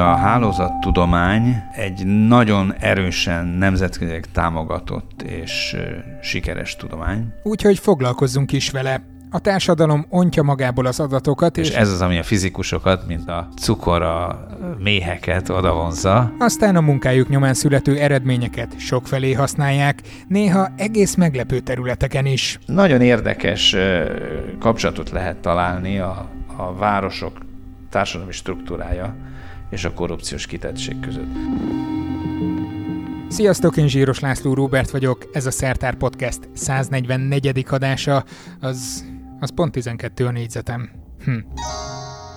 A 0.00 0.16
hálózattudomány 0.16 1.62
egy 1.72 2.06
nagyon 2.06 2.74
erősen 2.78 3.46
nemzetközileg 3.46 4.26
támogatott 4.32 5.22
és 5.22 5.76
sikeres 6.22 6.76
tudomány. 6.76 7.32
Úgyhogy 7.42 7.78
foglalkozzunk 7.78 8.52
is 8.52 8.70
vele. 8.70 9.02
A 9.30 9.38
társadalom 9.38 10.06
ontja 10.08 10.42
magából 10.42 10.86
az 10.86 11.00
adatokat, 11.00 11.56
és, 11.56 11.68
és 11.68 11.74
ez 11.74 11.90
az, 11.90 12.00
ami 12.00 12.18
a 12.18 12.22
fizikusokat, 12.22 13.06
mint 13.06 13.28
a 13.28 13.48
cukor 13.56 14.02
a 14.02 14.46
méheket 14.78 15.48
odavonza. 15.48 16.32
Aztán 16.38 16.76
a 16.76 16.80
munkájuk 16.80 17.28
nyomán 17.28 17.54
születő 17.54 17.98
eredményeket 17.98 18.78
sokfelé 18.78 19.32
használják, 19.32 20.02
néha 20.28 20.68
egész 20.76 21.14
meglepő 21.14 21.58
területeken 21.58 22.26
is. 22.26 22.58
Nagyon 22.66 23.00
érdekes 23.00 23.76
kapcsolatot 24.58 25.10
lehet 25.10 25.36
találni 25.36 25.98
a, 25.98 26.28
a 26.56 26.74
városok 26.74 27.38
társadalmi 27.90 28.32
struktúrája 28.32 29.14
és 29.70 29.84
a 29.84 29.92
korrupciós 29.92 30.46
kitettség 30.46 31.00
között. 31.00 31.34
Sziasztok, 33.28 33.76
én 33.76 33.88
Zsíros 33.88 34.20
László 34.20 34.54
Róbert 34.54 34.90
vagyok, 34.90 35.30
ez 35.32 35.46
a 35.46 35.50
Szertár 35.50 35.94
Podcast 35.94 36.48
144. 36.52 37.64
adása, 37.68 38.24
az, 38.60 39.04
az 39.40 39.50
pont 39.54 39.72
12 39.72 40.26
a 40.26 40.30
négyzetem. 40.30 40.90
Hm. 41.24 41.38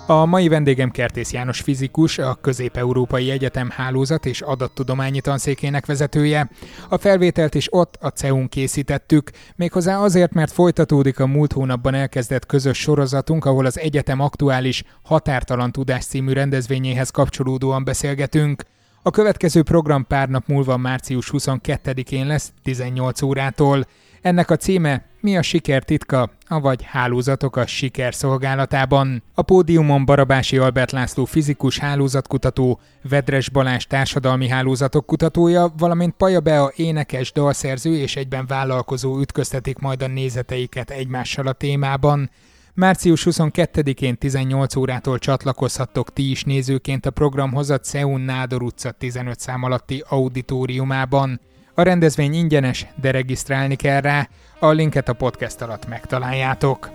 A 0.06 0.26
mai 0.26 0.48
vendégem 0.48 0.92
Kertész 0.92 1.32
János 1.32 1.62
fizikus, 1.62 2.18
a 2.18 2.38
Közép-Európai 2.42 3.32
Egyetem 3.32 3.70
Hálózat 3.70 4.26
és 4.26 4.42
Adattudományi 4.42 5.22
Tanszékének 5.22 5.86
vezetője. 5.86 6.50
A 6.90 6.98
felvételt 6.98 7.56
is 7.56 7.74
ott 7.74 7.98
a 8.02 8.08
CEUN 8.08 8.50
készítettük, 8.50 9.32
méghozzá 9.56 9.98
azért, 9.98 10.34
mert 10.34 10.52
folytatódik 10.52 11.20
a 11.20 11.28
múlt 11.28 11.54
hónapban 11.54 11.94
elkezdett 11.94 12.46
közös 12.46 12.78
sorozatunk, 12.78 13.46
ahol 13.46 13.66
az 13.66 13.80
egyetem 13.80 14.20
aktuális 14.20 14.84
Határtalan 15.04 15.72
Tudás 15.72 16.06
című 16.06 16.34
rendezvényéhez 16.34 17.10
kapcsolódóan 17.10 17.84
beszélgetünk. 17.84 18.64
A 19.02 19.12
következő 19.12 19.64
program 19.64 20.08
pár 20.08 20.30
nap 20.30 20.48
múlva 20.48 20.78
március 20.78 21.30
22-én 21.34 22.28
lesz, 22.28 22.52
18 22.64 23.22
órától. 23.22 23.86
Ennek 24.24 24.52
a 24.52 24.56
címe 24.56 25.06
Mi 25.20 25.38
a 25.38 25.42
siker 25.42 25.84
titka, 25.84 26.30
avagy 26.48 26.84
Hálózatok 26.84 27.56
a 27.56 27.66
siker 27.66 28.16
szolgálatában. 28.16 29.24
A 29.34 29.42
pódiumon 29.42 30.06
Barabási 30.06 30.58
Albert 30.58 30.92
László 30.92 31.26
fizikus 31.26 31.80
hálózatkutató, 31.80 32.80
Vedres 33.10 33.50
Balázs 33.50 33.86
társadalmi 33.86 34.48
hálózatok 34.48 35.06
kutatója, 35.06 35.74
valamint 35.78 36.14
Paja 36.18 36.40
Bea 36.40 36.72
énekes, 36.76 37.32
dalszerző 37.32 37.96
és 37.96 38.16
egyben 38.16 38.46
vállalkozó 38.48 39.20
ütköztetik 39.20 39.78
majd 39.78 40.02
a 40.02 40.08
nézeteiket 40.08 40.90
egymással 40.90 41.48
a 41.48 41.54
témában. 41.54 42.30
Március 42.74 43.28
22-én 43.30 44.18
18 44.18 44.76
órától 44.76 45.20
csatlakozhattok 45.20 46.14
ti 46.14 46.30
is 46.30 46.44
nézőként 46.44 47.06
a 47.06 47.12
programhoz 47.12 47.70
a 47.70 47.80
CEUN 47.80 48.22
Nádor 48.22 48.64
utca 48.64 48.92
15 48.92 49.40
szám 49.40 49.64
alatti 49.64 50.04
auditoriumában. 50.08 51.40
A 51.76 51.82
rendezvény 51.82 52.34
ingyenes, 52.34 52.86
de 53.02 53.12
regisztrálni 53.12 53.76
kell 53.76 54.02
rá, 54.02 54.30
a 54.60 54.70
linket 54.70 55.10
a 55.10 55.14
podcast 55.14 55.62
alatt 55.62 55.88
megtaláljátok. 55.88 56.90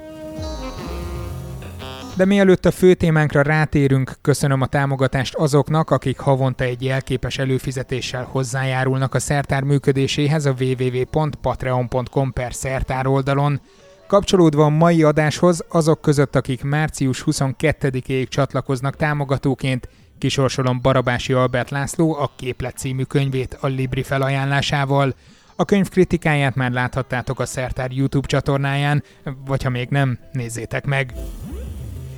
De 2.17 2.25
mielőtt 2.25 2.67
a 2.67 2.71
fő 2.71 2.95
témánkra 2.95 3.43
rátérünk, 3.43 4.13
köszönöm 4.23 4.61
a 4.61 4.67
támogatást 4.67 5.35
azoknak, 5.35 5.91
akik 5.91 6.19
havonta 6.19 6.65
egy 6.65 6.83
jelképes 6.83 7.39
előfizetéssel 7.39 8.29
hozzájárulnak 8.31 9.15
a 9.15 9.19
szertár 9.19 9.63
működéséhez 9.63 10.47
a 10.47 10.55
www.patreon.com 10.61 12.33
per 12.33 12.55
szertár 12.55 13.07
oldalon. 13.07 13.61
Kapcsolódva 14.07 14.65
a 14.65 14.69
mai 14.69 15.03
adáshoz, 15.03 15.65
azok 15.69 16.01
között, 16.01 16.37
akik 16.37 16.63
március 16.63 17.25
22-ig 17.27 18.29
csatlakoznak 18.29 18.97
támogatóként, 18.97 19.89
kisorsolom 20.19 20.81
Barabási 20.81 21.33
Albert 21.33 21.71
László 21.71 22.15
a 22.15 22.31
Képlet 22.37 22.77
című 22.77 23.03
könyvét 23.03 23.57
a 23.61 23.67
Libri 23.67 24.03
felajánlásával. 24.03 25.15
A 25.57 25.65
könyv 25.65 25.89
kritikáját 25.89 26.55
már 26.55 26.71
láthattátok 26.71 27.41
a 27.41 27.47
Szertár 27.47 27.91
YouTube 27.91 28.27
csatornáján, 28.27 29.03
vagy 29.47 29.63
ha 29.63 29.71
még 29.71 29.89
nem, 29.89 30.19
nézzétek 30.33 30.87
meg. 30.87 31.13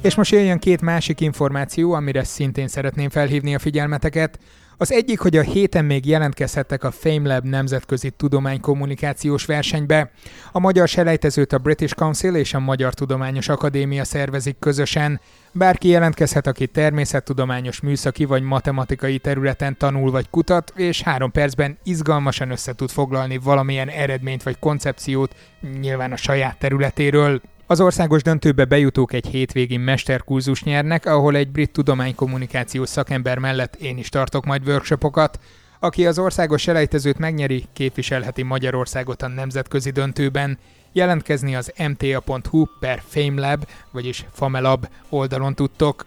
És 0.03 0.15
most 0.15 0.33
jöjjön 0.33 0.59
két 0.59 0.81
másik 0.81 1.21
információ, 1.21 1.93
amire 1.93 2.25
szintén 2.25 2.69
szeretném 2.69 3.09
felhívni 3.09 3.55
a 3.55 3.59
figyelmeteket. 3.59 4.39
Az 4.81 4.93
egyik, 4.93 5.19
hogy 5.19 5.37
a 5.37 5.43
héten 5.43 5.85
még 5.85 6.07
jelentkezhettek 6.07 6.85
a 6.85 6.91
FameLab 6.91 7.45
nemzetközi 7.45 8.11
tudománykommunikációs 8.11 9.45
versenybe. 9.45 10.11
A 10.53 10.59
magyar 10.59 10.89
selejtezőt 10.89 11.53
a 11.53 11.59
British 11.59 11.95
Council 11.95 12.35
és 12.35 12.55
a 12.55 12.59
Magyar 12.59 12.95
Tudományos 12.95 13.49
Akadémia 13.49 14.05
szervezik 14.05 14.57
közösen. 14.59 15.21
Bárki 15.53 15.89
jelentkezhet, 15.89 16.47
aki 16.47 16.67
természettudományos 16.67 17.81
műszaki 17.81 18.25
vagy 18.25 18.43
matematikai 18.43 19.19
területen 19.19 19.77
tanul 19.77 20.11
vagy 20.11 20.31
kutat, 20.31 20.73
és 20.77 21.03
három 21.03 21.31
percben 21.31 21.79
izgalmasan 21.85 22.51
össze 22.51 22.75
tud 22.75 22.91
foglalni 22.91 23.39
valamilyen 23.39 23.89
eredményt 23.89 24.43
vagy 24.43 24.59
koncepciót, 24.59 25.35
nyilván 25.81 26.13
a 26.13 26.17
saját 26.17 26.59
területéről. 26.59 27.41
Az 27.71 27.81
országos 27.81 28.23
döntőbe 28.23 28.65
bejutók 28.65 29.13
egy 29.13 29.27
hétvégi 29.27 29.77
mesterkurzus 29.77 30.63
nyernek, 30.63 31.07
ahol 31.07 31.37
egy 31.37 31.51
brit 31.51 31.73
tudománykommunikációs 31.73 32.89
szakember 32.89 33.39
mellett 33.39 33.75
én 33.75 33.99
is 33.99 34.09
tartok 34.09 34.45
majd 34.45 34.69
workshopokat. 34.69 35.39
Aki 35.81 36.07
az 36.07 36.19
országos 36.19 36.63
selejtezőt 36.63 37.19
megnyeri, 37.19 37.65
képviselheti 37.73 38.43
Magyarországot 38.43 39.23
a 39.23 39.29
nemzetközi 39.29 39.91
döntőben. 39.91 40.59
Jelentkezni 40.93 41.57
az 41.57 41.73
mta.hu 41.89 42.65
per 42.81 43.03
FameLab, 43.07 43.67
vagyis 43.91 44.25
FameLab 44.33 44.89
oldalon 45.09 45.55
tudtok. 45.55 46.07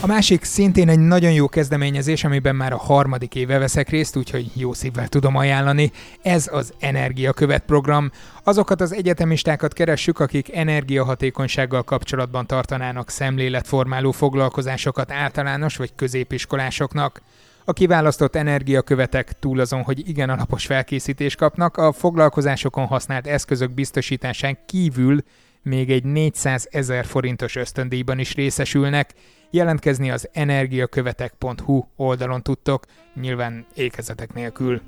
A 0.00 0.06
másik 0.06 0.44
szintén 0.44 0.88
egy 0.88 0.98
nagyon 0.98 1.32
jó 1.32 1.48
kezdeményezés, 1.48 2.24
amiben 2.24 2.56
már 2.56 2.72
a 2.72 2.76
harmadik 2.76 3.34
éve 3.34 3.58
veszek 3.58 3.88
részt, 3.88 4.16
úgyhogy 4.16 4.50
jó 4.54 4.72
szívvel 4.72 5.08
tudom 5.08 5.36
ajánlani. 5.36 5.92
Ez 6.22 6.48
az 6.52 6.72
Energiakövet 6.78 7.64
program. 7.64 8.10
Azokat 8.44 8.80
az 8.80 8.94
egyetemistákat 8.94 9.72
keressük, 9.72 10.20
akik 10.20 10.54
energiahatékonysággal 10.54 11.82
kapcsolatban 11.82 12.46
tartanának 12.46 13.10
szemléletformáló 13.10 14.10
foglalkozásokat 14.10 15.10
általános 15.10 15.76
vagy 15.76 15.92
középiskolásoknak. 15.96 17.20
A 17.64 17.72
kiválasztott 17.72 18.36
energiakövetek 18.36 19.38
túl 19.38 19.60
azon, 19.60 19.82
hogy 19.82 20.08
igen 20.08 20.30
alapos 20.30 20.66
felkészítést 20.66 21.36
kapnak, 21.36 21.76
a 21.76 21.92
foglalkozásokon 21.92 22.86
használt 22.86 23.26
eszközök 23.26 23.70
biztosításán 23.70 24.58
kívül 24.66 25.22
még 25.62 25.90
egy 25.90 26.04
400 26.04 26.68
ezer 26.70 27.04
forintos 27.04 27.56
ösztöndíjban 27.56 28.18
is 28.18 28.34
részesülnek. 28.34 29.14
Jelentkezni 29.50 30.10
az 30.10 30.28
energiakövetek.hu 30.32 31.84
oldalon 31.96 32.42
tudtok, 32.42 32.84
nyilván 33.14 33.66
ékezetek 33.74 34.32
nélkül. 34.32 34.80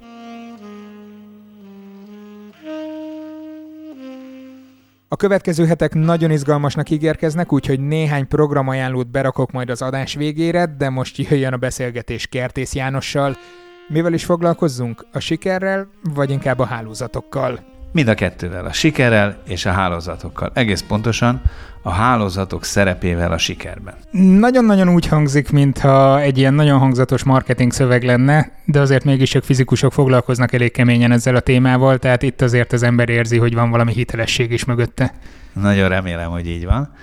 A 5.14 5.16
következő 5.16 5.66
hetek 5.66 5.94
nagyon 5.94 6.30
izgalmasnak 6.30 6.90
ígérkeznek, 6.90 7.52
úgyhogy 7.52 7.80
néhány 7.80 8.28
programajánlót 8.28 9.10
berakok 9.10 9.50
majd 9.50 9.70
az 9.70 9.82
adás 9.82 10.14
végére, 10.14 10.66
de 10.78 10.88
most 10.88 11.18
jöjjön 11.18 11.52
a 11.52 11.56
beszélgetés 11.56 12.26
Kertész 12.26 12.74
Jánossal. 12.74 13.36
Mivel 13.88 14.12
is 14.12 14.24
foglalkozzunk? 14.24 15.06
A 15.12 15.18
sikerrel, 15.18 15.88
vagy 16.14 16.30
inkább 16.30 16.58
a 16.58 16.64
hálózatokkal? 16.64 17.73
Mind 17.94 18.08
a 18.08 18.14
kettővel, 18.14 18.64
a 18.66 18.72
sikerrel 18.72 19.36
és 19.46 19.66
a 19.66 19.70
hálózatokkal. 19.70 20.50
Egész 20.54 20.84
pontosan 20.88 21.42
a 21.82 21.90
hálózatok 21.90 22.64
szerepével 22.64 23.32
a 23.32 23.38
sikerben. 23.38 23.94
Nagyon-nagyon 24.38 24.88
úgy 24.88 25.06
hangzik, 25.06 25.50
mintha 25.50 26.20
egy 26.20 26.38
ilyen 26.38 26.54
nagyon 26.54 26.78
hangzatos 26.78 27.22
marketing 27.22 27.72
szöveg 27.72 28.02
lenne, 28.02 28.52
de 28.64 28.80
azért 28.80 29.04
mégis 29.04 29.34
ők 29.34 29.42
fizikusok 29.42 29.92
foglalkoznak 29.92 30.52
elég 30.52 30.72
keményen 30.72 31.12
ezzel 31.12 31.34
a 31.36 31.40
témával, 31.40 31.98
tehát 31.98 32.22
itt 32.22 32.40
azért 32.40 32.72
az 32.72 32.82
ember 32.82 33.08
érzi, 33.08 33.38
hogy 33.38 33.54
van 33.54 33.70
valami 33.70 33.92
hitelesség 33.92 34.50
is 34.50 34.64
mögötte. 34.64 35.14
Nagyon 35.52 35.88
remélem, 35.88 36.30
hogy 36.30 36.46
így 36.46 36.64
van. 36.64 36.94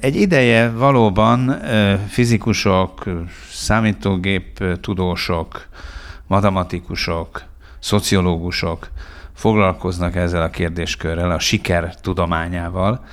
Egy 0.00 0.16
ideje 0.16 0.70
valóban 0.70 1.60
fizikusok, 2.08 3.04
számítógép 3.52 4.64
tudósok, 4.80 5.68
matematikusok, 6.26 7.42
szociológusok 7.78 8.88
foglalkoznak 9.36 10.16
ezzel 10.16 10.42
a 10.42 10.50
kérdéskörrel, 10.50 11.30
a 11.30 11.38
siker 11.38 11.94
tudományával, 12.00 13.04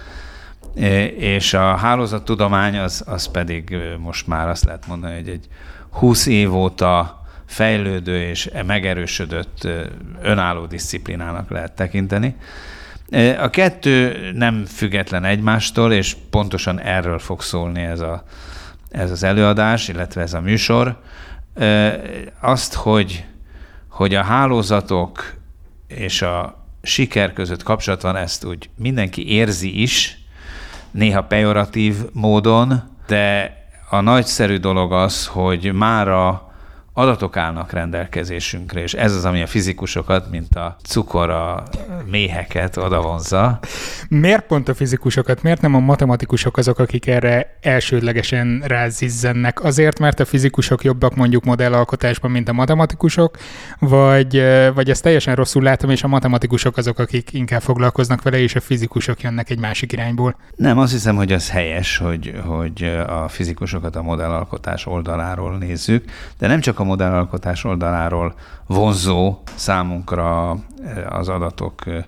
és 1.18 1.54
a 1.54 1.76
hálózattudomány 1.76 2.78
az, 2.78 3.04
az 3.06 3.26
pedig 3.26 3.78
most 3.98 4.28
már 4.28 4.50
azt 4.50 4.66
lehet 4.66 4.88
mondani, 4.88 5.16
hogy 5.16 5.28
egy 5.28 5.48
20 5.90 6.26
év 6.26 6.56
óta 6.56 7.22
fejlődő 7.46 8.22
és 8.22 8.50
megerősödött 8.66 9.68
önálló 10.22 10.66
disziplinának 10.66 11.50
lehet 11.50 11.72
tekinteni. 11.72 12.36
A 13.40 13.50
kettő 13.50 14.30
nem 14.36 14.66
független 14.66 15.24
egymástól, 15.24 15.94
és 15.94 16.16
pontosan 16.30 16.80
erről 16.80 17.20
fog 17.20 17.42
szólni 17.42 17.82
ez, 17.82 18.00
a, 18.00 18.24
ez 18.92 19.12
az 19.12 19.24
előadás, 19.24 19.88
illetve 19.88 20.22
ez 20.22 20.34
a 20.34 20.42
műsor. 20.42 21.00
Azt, 22.40 22.74
hogy, 22.74 23.26
hogy 23.88 24.16
a 24.16 24.24
hálózatok 24.24 25.42
és 25.96 26.22
a 26.22 26.66
siker 26.82 27.34
között 27.34 27.64
kapcsolat 27.64 28.02
van, 28.02 28.16
ezt 28.16 28.46
úgy 28.46 28.70
mindenki 28.76 29.32
érzi 29.32 29.82
is, 29.82 30.18
néha 30.92 31.24
pejoratív 31.24 31.96
módon, 32.12 32.84
de 33.08 33.58
a 33.90 34.02
nagyszerű 34.02 34.58
dolog 34.58 34.94
az, 34.94 35.28
hogy 35.28 35.74
mára 35.74 36.53
adatok 36.94 37.38
állnak 37.38 37.72
rendelkezésünkre, 37.72 38.82
és 38.82 38.94
ez 38.94 39.16
az, 39.16 39.26
ami 39.26 39.42
a 39.42 39.48
fizikusokat, 39.48 40.32
mint 40.32 40.56
a 40.56 40.76
cukor 40.84 41.30
a 41.30 41.64
méheket 42.06 42.78
odavonza. 42.78 43.60
Miért 44.10 44.46
pont 44.46 44.70
a 44.70 44.74
fizikusokat? 44.74 45.44
Miért 45.44 45.62
nem 45.62 45.76
a 45.76 45.80
matematikusok 45.80 46.58
azok, 46.58 46.80
akik 46.80 47.08
erre 47.08 47.58
elsődlegesen 47.62 48.64
rázizzennek? 48.66 49.64
Azért, 49.64 50.00
mert 50.00 50.20
a 50.20 50.26
fizikusok 50.26 50.84
jobbak 50.84 51.16
mondjuk 51.16 51.44
modellalkotásban, 51.44 52.32
mint 52.32 52.50
a 52.50 52.54
matematikusok, 52.54 53.38
vagy, 53.80 54.44
vagy 54.74 54.90
ezt 54.90 55.04
teljesen 55.04 55.36
rosszul 55.36 55.64
látom, 55.64 55.90
és 55.90 56.04
a 56.04 56.08
matematikusok 56.08 56.78
azok, 56.78 57.00
akik 57.00 57.34
inkább 57.34 57.62
foglalkoznak 57.62 58.22
vele, 58.22 58.40
és 58.40 58.56
a 58.56 58.62
fizikusok 58.62 59.22
jönnek 59.22 59.50
egy 59.50 59.60
másik 59.60 59.92
irányból? 59.92 60.36
Nem, 60.56 60.78
azt 60.78 60.92
hiszem, 60.92 61.16
hogy 61.16 61.32
az 61.32 61.50
helyes, 61.50 61.98
hogy, 61.98 62.34
hogy 62.46 62.84
a 63.08 63.28
fizikusokat 63.28 63.96
a 63.96 64.02
modellalkotás 64.02 64.86
oldaláról 64.86 65.58
nézzük, 65.58 66.06
de 66.38 66.48
nem 66.48 66.60
csak 66.60 66.80
a 66.80 66.83
a 66.84 66.86
modellalkotás 66.86 67.64
oldaláról 67.64 68.34
vonzó 68.66 69.42
számunkra 69.56 70.58
eh, 70.84 71.18
az 71.18 71.30
adatok 71.30 71.88
eh, 71.88 72.04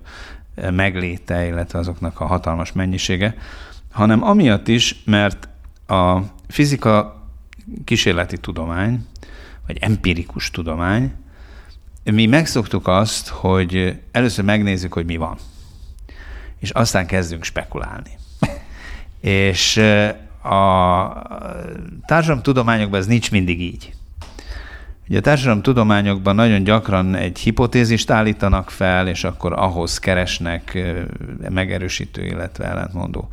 megléte, 0.72 1.46
illetve 1.48 1.80
azoknak 1.80 2.20
a 2.20 2.26
hatalmas 2.26 2.72
mennyisége, 2.72 3.36
hanem 3.92 4.24
amiatt 4.24 4.68
is, 4.68 5.04
mert 5.06 5.48
a 5.88 6.20
fizika 6.48 7.24
kísérleti 7.84 8.38
tudomány, 8.38 9.06
vagy 9.68 9.78
empirikus 9.82 10.52
tudomány, 10.52 11.14
mi 12.04 12.26
megszoktuk 12.26 12.88
azt, 12.88 13.28
hogy 13.28 14.02
először 14.12 14.46
megnézzük, 14.46 14.94
hogy 14.94 15.06
mi 15.06 15.18
van, 15.18 15.38
és 16.60 16.70
aztán 16.70 17.06
kezdünk 17.06 17.44
spekulálni. 17.44 18.18
és 19.20 19.78
eh, 19.78 20.16
a 20.52 22.42
tudományokban 22.42 23.00
ez 23.00 23.08
nincs 23.08 23.32
mindig 23.32 23.62
így. 23.62 23.94
Ugye 25.10 25.18
a 25.18 25.22
társadalomtudományokban 25.22 26.36
nagyon 26.36 26.64
gyakran 26.64 27.16
egy 27.16 27.40
hipotézist 27.40 28.10
állítanak 28.10 28.70
fel, 28.70 29.08
és 29.08 29.24
akkor 29.24 29.54
ahhoz 29.54 30.00
keresnek 30.00 30.78
megerősítő, 31.50 32.26
illetve 32.26 32.66
ellentmondó 32.66 33.30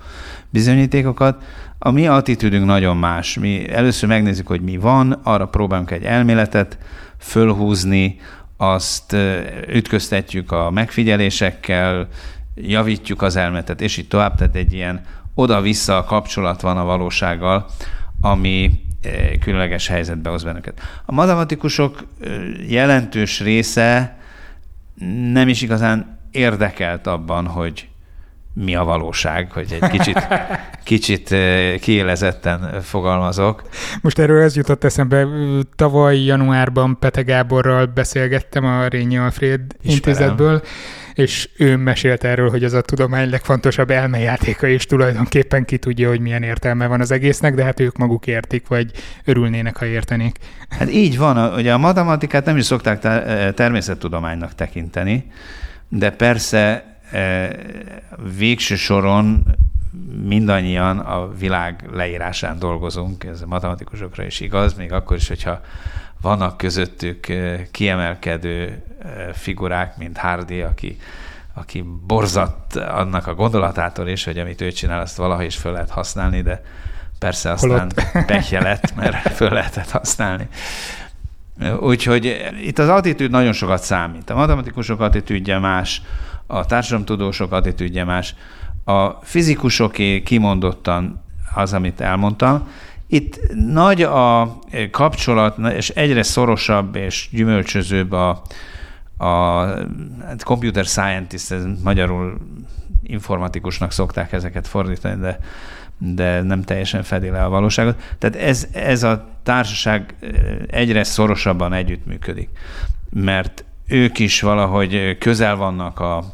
bizonyítékokat. 0.50 1.44
A 1.78 1.90
mi 1.90 2.06
attitűdünk 2.06 2.64
nagyon 2.64 2.96
más. 2.96 3.38
Mi 3.38 3.69
először 3.70 4.08
megnézzük, 4.08 4.46
hogy 4.46 4.60
mi 4.60 4.76
van, 4.76 5.12
arra 5.22 5.46
próbálunk 5.46 5.90
egy 5.90 6.04
elméletet 6.04 6.78
fölhúzni, 7.19 8.20
azt 8.56 9.16
ütköztetjük 9.68 10.52
a 10.52 10.70
megfigyelésekkel, 10.70 12.08
javítjuk 12.54 13.22
az 13.22 13.36
elméletet, 13.36 13.80
és 13.80 13.96
így 13.96 14.08
tovább. 14.08 14.36
Tehát 14.36 14.56
egy 14.56 14.72
ilyen 14.72 15.00
oda-vissza 15.34 16.04
kapcsolat 16.04 16.60
van 16.60 16.76
a 16.76 16.84
valósággal, 16.84 17.66
ami 18.20 18.70
különleges 19.40 19.87
helyzetbe 19.87 20.31
hoz 20.31 20.43
bennünket. 20.43 20.81
A 21.04 21.12
matematikusok 21.12 22.06
eh, 22.20 22.70
jelentős 22.70 23.40
része 23.40 24.16
nem 25.32 25.49
is 25.49 25.62
igazán 25.62 26.19
érdekelt 26.31 27.06
abban, 27.06 27.46
hogy 27.46 27.88
mi 28.54 28.75
a 28.75 28.84
valóság, 28.84 29.50
hogy 29.50 29.78
egy 29.81 29.90
kicsit, 29.90 30.26
kicsit 30.84 31.32
eh, 31.32 31.78
kiélezetten 31.78 32.81
fogalmazok. 32.82 33.62
Most 34.00 34.19
erről 34.19 34.43
ez 34.43 34.56
jutott 34.56 34.84
eszembe. 34.84 35.26
Tavaly 35.76 36.19
januárban 36.19 36.99
Pete 36.99 37.22
Gáborral 37.22 37.87
beszélgettem 37.87 38.64
a 38.64 38.87
Rényi 38.87 39.19
Alfred 39.19 39.60
Ismerem. 39.60 39.96
intézetből, 39.96 40.62
és 41.14 41.49
ő 41.56 41.76
mesélt 41.76 42.25
erről, 42.25 42.50
hogy 42.50 42.64
az 42.64 42.73
a 42.73 42.81
tudomány 42.81 43.31
legfontosabb 43.31 43.91
elmejátéka, 43.91 44.67
és 44.67 44.87
tulajdonképpen 44.87 45.64
ki 45.64 45.79
tudja, 45.79 46.09
hogy 46.09 46.20
milyen 46.20 46.43
értelme 46.43 46.87
van 46.87 47.00
az 47.00 47.11
egésznek, 47.11 47.55
de 47.55 47.64
hát 47.64 47.81
ők 47.81 47.97
maguk 47.97 48.26
értik, 48.26 48.69
vagy 48.69 48.91
örülnének, 49.25 49.76
ha 49.76 49.87
értenék. 49.87 50.38
Hát 50.69 50.93
így 50.93 51.19
van, 51.19 51.55
ugye 51.55 51.73
a 51.73 51.79
matematikát 51.79 52.44
nem 52.44 52.56
is 52.56 52.64
szokták 52.64 53.00
természettudománynak 53.55 54.55
tekinteni, 54.55 55.26
de 55.88 56.11
persze 56.11 56.85
e, 57.11 57.50
végső 58.38 58.75
soron 58.75 59.44
mindannyian 60.25 60.99
a 60.99 61.32
világ 61.38 61.88
leírásán 61.93 62.59
dolgozunk, 62.59 63.25
ez 63.25 63.43
a 63.43 63.47
matematikusokra 63.47 64.25
is 64.25 64.41
igaz, 64.41 64.75
még 64.75 64.93
akkor 64.93 65.17
is, 65.17 65.29
hogyha 65.29 65.61
vannak 66.22 66.56
közöttük 66.56 67.26
kiemelkedő 67.70 68.82
figurák, 69.32 69.96
mint 69.96 70.19
Hardy, 70.19 70.60
aki, 70.60 70.98
aki 71.54 71.84
borzat 72.06 72.76
annak 72.76 73.26
a 73.26 73.34
gondolatától 73.34 74.08
is, 74.08 74.24
hogy 74.24 74.38
amit 74.38 74.60
ő 74.60 74.72
csinál, 74.72 75.00
azt 75.00 75.16
valaha 75.16 75.42
is 75.42 75.56
föl 75.56 75.72
lehet 75.72 75.90
használni, 75.90 76.42
de 76.42 76.62
persze 77.19 77.50
aztán 77.50 77.92
pehje 78.26 78.60
lett, 78.60 78.94
mert 78.94 79.32
föl 79.32 79.50
lehetett 79.50 79.90
használni. 79.90 80.48
Úgyhogy 81.80 82.52
itt 82.62 82.78
az 82.78 82.88
attitűd 82.88 83.30
nagyon 83.30 83.52
sokat 83.52 83.82
számít. 83.82 84.30
A 84.30 84.34
matematikusok 84.34 85.00
attitűdje 85.00 85.58
más, 85.58 86.02
a 86.46 86.66
társadalomtudósok 86.66 87.52
attitűdje 87.52 88.04
más, 88.04 88.34
a 88.84 89.08
fizikusoké 89.08 90.22
kimondottan 90.22 91.22
az, 91.54 91.72
amit 91.72 92.00
elmondtam, 92.00 92.68
itt 93.12 93.41
nagy 93.55 94.03
a 94.03 94.59
kapcsolat, 94.91 95.59
és 95.59 95.88
egyre 95.88 96.23
szorosabb 96.23 96.97
és 96.97 97.29
gyümölcsözőbb 97.32 98.12
a, 98.12 98.43
a 99.17 99.26
hát 100.20 100.43
computer 100.44 100.85
scientist, 100.85 101.53
ez 101.53 101.64
magyarul 101.85 102.38
informatikusnak 103.03 103.93
szokták 103.93 104.32
ezeket 104.32 104.69
fordítani, 104.69 105.20
de, 105.20 105.38
de 105.99 106.43
nem 106.43 106.62
teljesen 106.62 107.03
fedi 107.03 107.29
le 107.29 107.44
a 107.44 107.49
valóságot. 107.49 108.03
Tehát 108.19 108.37
ez, 108.37 108.69
ez 108.73 109.03
a 109.03 109.29
társaság 109.43 110.14
egyre 110.70 111.05
szorosabban 111.05 111.73
együttműködik, 111.73 112.49
mert 113.11 113.64
ők 113.87 114.19
is 114.19 114.41
valahogy 114.41 115.19
közel 115.19 115.56
vannak 115.56 116.00
a, 116.00 116.25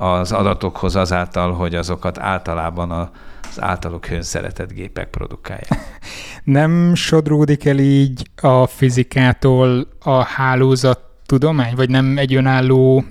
az 0.00 0.32
adatokhoz 0.32 0.96
azáltal, 0.96 1.52
hogy 1.52 1.74
azokat 1.74 2.18
általában 2.18 2.90
az 2.90 3.60
általuk 3.62 4.06
hőn 4.06 4.22
szeretett 4.22 4.72
gépek 4.72 5.10
produkálják. 5.10 6.00
Nem 6.44 6.94
sodródik 6.94 7.64
el 7.64 7.78
így 7.78 8.30
a 8.42 8.66
fizikától 8.66 9.86
a 9.98 10.22
hálózat 10.22 11.00
tudomány, 11.26 11.74
vagy 11.74 11.90
nem 11.90 12.18
egy 12.18 12.34
önálló 12.34 13.04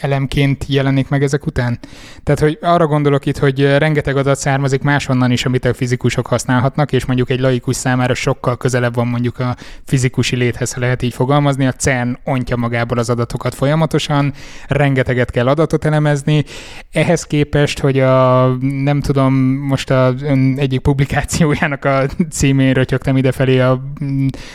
elemként 0.00 0.64
jelenik 0.68 1.08
meg 1.08 1.22
ezek 1.22 1.46
után? 1.46 1.78
Tehát, 2.22 2.40
hogy 2.40 2.58
arra 2.60 2.86
gondolok 2.86 3.26
itt, 3.26 3.38
hogy 3.38 3.76
rengeteg 3.76 4.16
adat 4.16 4.38
származik 4.38 4.82
máshonnan 4.82 5.30
is, 5.30 5.44
amit 5.44 5.64
a 5.64 5.74
fizikusok 5.74 6.26
használhatnak, 6.26 6.92
és 6.92 7.04
mondjuk 7.04 7.30
egy 7.30 7.40
laikus 7.40 7.76
számára 7.76 8.14
sokkal 8.14 8.56
közelebb 8.56 8.94
van 8.94 9.06
mondjuk 9.06 9.38
a 9.38 9.56
fizikusi 9.84 10.36
léthez, 10.36 10.72
ha 10.72 10.80
lehet 10.80 11.02
így 11.02 11.14
fogalmazni. 11.14 11.66
A 11.66 11.72
CERN 11.72 12.18
ontja 12.24 12.56
magából 12.56 12.98
az 12.98 13.10
adatokat 13.10 13.54
folyamatosan, 13.54 14.32
rengeteget 14.66 15.30
kell 15.30 15.48
adatot 15.48 15.84
elemezni. 15.84 16.44
Ehhez 16.92 17.22
képest, 17.22 17.78
hogy 17.78 17.98
a, 17.98 18.46
nem 18.60 19.00
tudom, 19.00 19.34
most 19.68 19.90
a 19.90 20.14
egyik 20.56 20.80
publikációjának 20.80 21.84
a 21.84 22.06
címén 22.30 22.72
rötyögtem 22.72 23.16
idefelé 23.16 23.58
a 23.58 23.82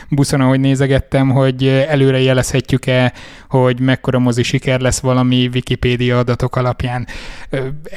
buszon, 0.10 0.42
ahogy 0.42 0.60
nézegettem, 0.60 1.30
hogy 1.30 1.68
előre 1.68 2.22
jelezhetjük-e, 2.22 3.14
hogy 3.50 3.80
mekkora 3.80 4.20
mozi 4.20 4.44
siker 4.44 4.80
lesz 4.80 5.00
valami 5.00 5.33
állami 5.34 5.50
Wikipédia 5.54 6.18
adatok 6.18 6.56
alapján. 6.56 7.08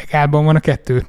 Egálban 0.06 0.44
van 0.44 0.56
a 0.56 0.60
kettő? 0.60 1.06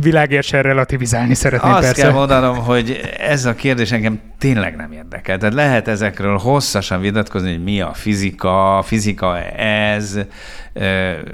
világérsen 0.00 0.62
relativizálni 0.62 1.34
szeretném 1.34 1.72
Azt 1.72 1.82
persze. 1.82 2.02
kell 2.02 2.12
mondanom, 2.12 2.56
hogy 2.56 3.00
ez 3.18 3.44
a 3.44 3.54
kérdés 3.54 3.92
engem 3.92 4.20
tényleg 4.38 4.76
nem 4.76 4.92
érdekel. 4.92 5.38
Tehát 5.38 5.54
lehet 5.54 5.88
ezekről 5.88 6.38
hosszasan 6.38 7.00
vitatkozni, 7.00 7.50
hogy 7.50 7.62
mi 7.62 7.80
a 7.80 7.92
fizika, 7.92 8.82
fizika 8.84 9.38
ez, 9.56 10.18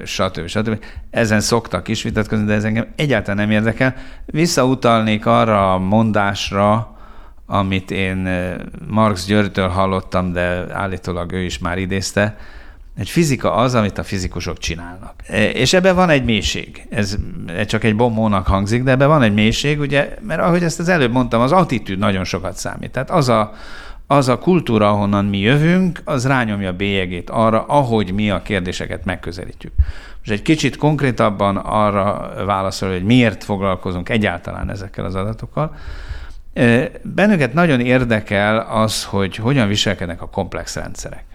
stb. 0.04 0.46
stb. 0.46 0.84
Ezen 1.10 1.40
szoktak 1.40 1.88
is 1.88 2.02
vitatkozni, 2.02 2.44
de 2.44 2.54
ez 2.54 2.64
engem 2.64 2.86
egyáltalán 2.96 3.36
nem 3.36 3.50
érdekel. 3.50 3.94
Visszautalnék 4.26 5.26
arra 5.26 5.72
a 5.72 5.78
mondásra, 5.78 6.96
amit 7.46 7.90
én 7.90 8.28
Marx 8.88 9.26
Györgytől 9.26 9.68
hallottam, 9.68 10.32
de 10.32 10.64
állítólag 10.72 11.32
ő 11.32 11.42
is 11.42 11.58
már 11.58 11.78
idézte, 11.78 12.36
egy 12.98 13.08
fizika 13.08 13.54
az, 13.54 13.74
amit 13.74 13.98
a 13.98 14.02
fizikusok 14.02 14.58
csinálnak. 14.58 15.14
E, 15.26 15.50
és 15.50 15.72
ebben 15.72 15.94
van 15.94 16.10
egy 16.10 16.24
mélység. 16.24 16.86
Ez 16.90 17.16
csak 17.66 17.84
egy 17.84 17.96
bombónak 17.96 18.46
hangzik, 18.46 18.82
de 18.82 18.90
ebben 18.90 19.08
van 19.08 19.22
egy 19.22 19.34
mélység, 19.34 19.80
ugye, 19.80 20.14
mert 20.20 20.40
ahogy 20.40 20.62
ezt 20.62 20.80
az 20.80 20.88
előbb 20.88 21.12
mondtam, 21.12 21.40
az 21.40 21.52
attitűd 21.52 21.98
nagyon 21.98 22.24
sokat 22.24 22.56
számít. 22.56 22.90
Tehát 22.90 23.10
az 23.10 23.28
a, 23.28 23.52
az 24.06 24.28
a 24.28 24.38
kultúra, 24.38 24.88
ahonnan 24.88 25.24
mi 25.24 25.38
jövünk, 25.38 26.00
az 26.04 26.26
rányomja 26.26 26.72
bélyegét 26.72 27.30
arra, 27.30 27.64
ahogy 27.64 28.12
mi 28.12 28.30
a 28.30 28.42
kérdéseket 28.42 29.04
megközelítjük. 29.04 29.72
Most 30.18 30.30
egy 30.30 30.42
kicsit 30.42 30.76
konkrétabban 30.76 31.56
arra 31.56 32.32
válaszol, 32.46 32.90
hogy 32.90 33.04
miért 33.04 33.44
foglalkozunk 33.44 34.08
egyáltalán 34.08 34.70
ezekkel 34.70 35.04
az 35.04 35.14
adatokkal. 35.14 35.74
E, 36.52 36.90
bennünket 37.02 37.52
nagyon 37.52 37.80
érdekel 37.80 38.58
az, 38.58 39.04
hogy 39.04 39.36
hogyan 39.36 39.68
viselkednek 39.68 40.22
a 40.22 40.28
komplex 40.28 40.74
rendszerek. 40.74 41.27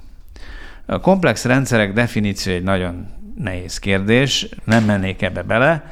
A 0.86 1.00
komplex 1.00 1.46
rendszerek 1.46 1.94
definíció 1.94 2.54
egy 2.54 2.64
nagyon 2.64 3.08
nehéz 3.38 3.80
kérdés, 3.80 4.50
nem 4.66 4.84
mennék 4.84 5.22
ebbe 5.22 5.42
bele, 5.42 5.84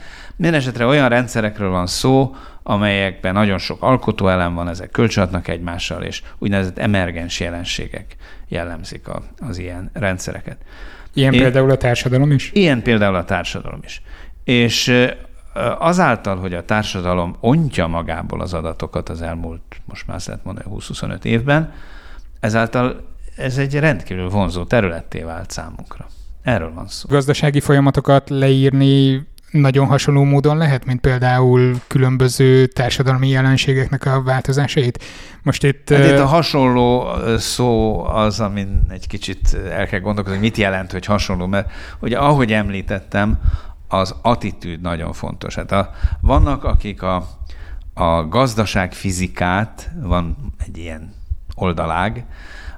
Mindenesetre 0.42 0.86
olyan 0.86 1.10
rendszerekről 1.10 1.70
van 1.70 1.88
szó, 1.88 2.36
amelyekben 2.64 3.34
nagyon 3.34 3.58
sok 3.58 3.82
alkotóelem 3.82 4.54
van, 4.54 4.68
ezek 4.68 4.92
kölcsönhatnak 4.92 5.48
egymással, 5.48 6.04
és 6.04 6.24
úgynevezett 6.38 6.78
emergens 6.78 7.40
jelenségek 7.40 8.16
jellemzik 8.48 9.08
a, 9.08 9.24
az 9.40 9.58
ilyen 9.58 9.90
rendszereket. 9.94 10.58
Ilyen 11.14 11.34
Én, 11.34 11.40
például 11.40 11.72
a 11.72 11.78
társadalom 11.78 12.32
is? 12.32 12.52
Ilyen 12.54 12.82
például 12.82 13.16
a 13.16 13.26
társadalom 13.26 13.80
is. 13.84 14.02
És 14.44 15.08
azáltal, 15.78 16.38
hogy 16.38 16.54
a 16.54 16.66
társadalom 16.66 17.36
ontja 17.40 17.88
magából 17.88 18.42
az 18.42 18.54
adatokat 18.54 19.10
az 19.10 19.22
elmúlt, 19.22 19.62
most 19.86 20.08
már 20.08 20.16
azt 20.16 20.28
lehet 20.28 20.44
mondani, 20.44 20.68
20-25 20.78 21.24
évben, 21.24 21.74
ezáltal 22.40 23.11
ez 23.42 23.58
egy 23.58 23.80
rendkívül 23.80 24.30
vonzó 24.30 24.64
területté 24.64 25.22
vált 25.22 25.52
számunkra. 25.52 26.08
Erről 26.42 26.74
van 26.74 26.88
szó. 26.88 27.10
Gazdasági 27.10 27.60
folyamatokat 27.60 28.30
leírni 28.30 29.30
nagyon 29.52 29.88
hasonló 29.88 30.24
módon 30.24 30.58
lehet, 30.58 30.86
mint 30.86 31.02
például 31.02 31.82
különböző 31.88 32.66
társadalmi 32.66 33.28
jelenségeknek 33.28 34.06
a 34.06 34.24
változásait? 34.24 35.04
Most 35.44 35.64
itt... 35.64 35.90
Hát 35.90 36.06
itt 36.06 36.18
a 36.18 36.26
hasonló 36.26 37.08
szó 37.38 38.04
az, 38.06 38.40
amin 38.40 38.82
egy 38.90 39.08
kicsit 39.08 39.58
el 39.70 39.88
kell 39.88 40.00
gondolkozni, 40.00 40.38
hogy 40.38 40.48
mit 40.48 40.58
jelent, 40.58 40.92
hogy 40.92 41.06
hasonló, 41.06 41.46
mert 41.46 41.72
ugye 42.00 42.18
ahogy 42.18 42.54
említettem, 42.54 43.40
az 43.88 44.16
attitűd 44.22 44.82
nagyon 44.82 45.14
fontos. 45.14 45.56
Hát 45.56 45.72
a, 45.72 45.92
vannak, 46.22 46.64
akik 46.64 47.02
a, 47.02 47.28
a 47.94 48.28
gazdaság 48.28 48.94
fizikát, 48.94 49.92
van 50.02 50.54
egy 50.66 50.78
ilyen 50.78 51.14
oldalág, 51.56 52.26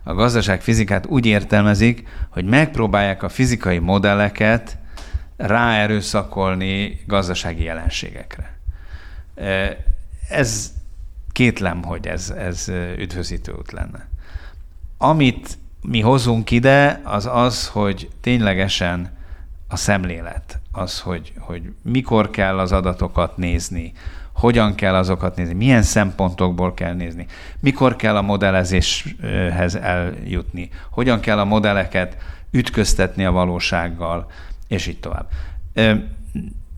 a 0.04 0.14
gazdaság 0.14 0.62
fizikát 0.62 1.06
úgy 1.06 1.26
értelmezik, 1.26 2.08
hogy 2.30 2.46
megpróbálják 2.46 3.24
a 3.24 3.30
fizikai 3.30 3.80
modelleket 3.80 4.78
ráerőszakolni 5.38 7.00
gazdasági 7.08 7.64
jelenségekre. 7.64 8.58
Ez 10.30 10.74
kétlem, 11.32 11.84
hogy 11.84 12.08
ez, 12.08 12.30
ez 12.30 12.68
üdvözítő 12.98 13.52
út 13.52 13.72
lenne. 13.72 14.08
Amit 14.98 15.58
mi 15.82 16.00
hozunk 16.00 16.52
ide, 16.52 17.02
az 17.04 17.26
az, 17.32 17.68
hogy 17.68 18.10
ténylegesen 18.22 19.18
a 19.68 19.76
szemlélet, 19.76 20.60
az, 20.72 21.00
hogy, 21.00 21.34
hogy 21.40 21.74
mikor 21.82 22.30
kell 22.30 22.60
az 22.60 22.72
adatokat 22.72 23.38
nézni, 23.38 23.94
hogyan 24.34 24.76
kell 24.76 24.96
azokat 24.96 25.36
nézni, 25.36 25.54
milyen 25.54 25.82
szempontokból 25.82 26.74
kell 26.74 26.94
nézni, 26.94 27.26
mikor 27.60 27.96
kell 27.96 28.16
a 28.16 28.22
modellezéshez 28.22 29.76
eljutni, 29.76 30.70
hogyan 30.92 31.20
kell 31.20 31.40
a 31.40 31.46
modelleket 31.46 32.18
ütköztetni 32.52 33.26
a 33.26 33.32
valósággal, 33.32 34.32
és 34.68 34.88
így 34.88 35.00
tovább. 35.00 35.28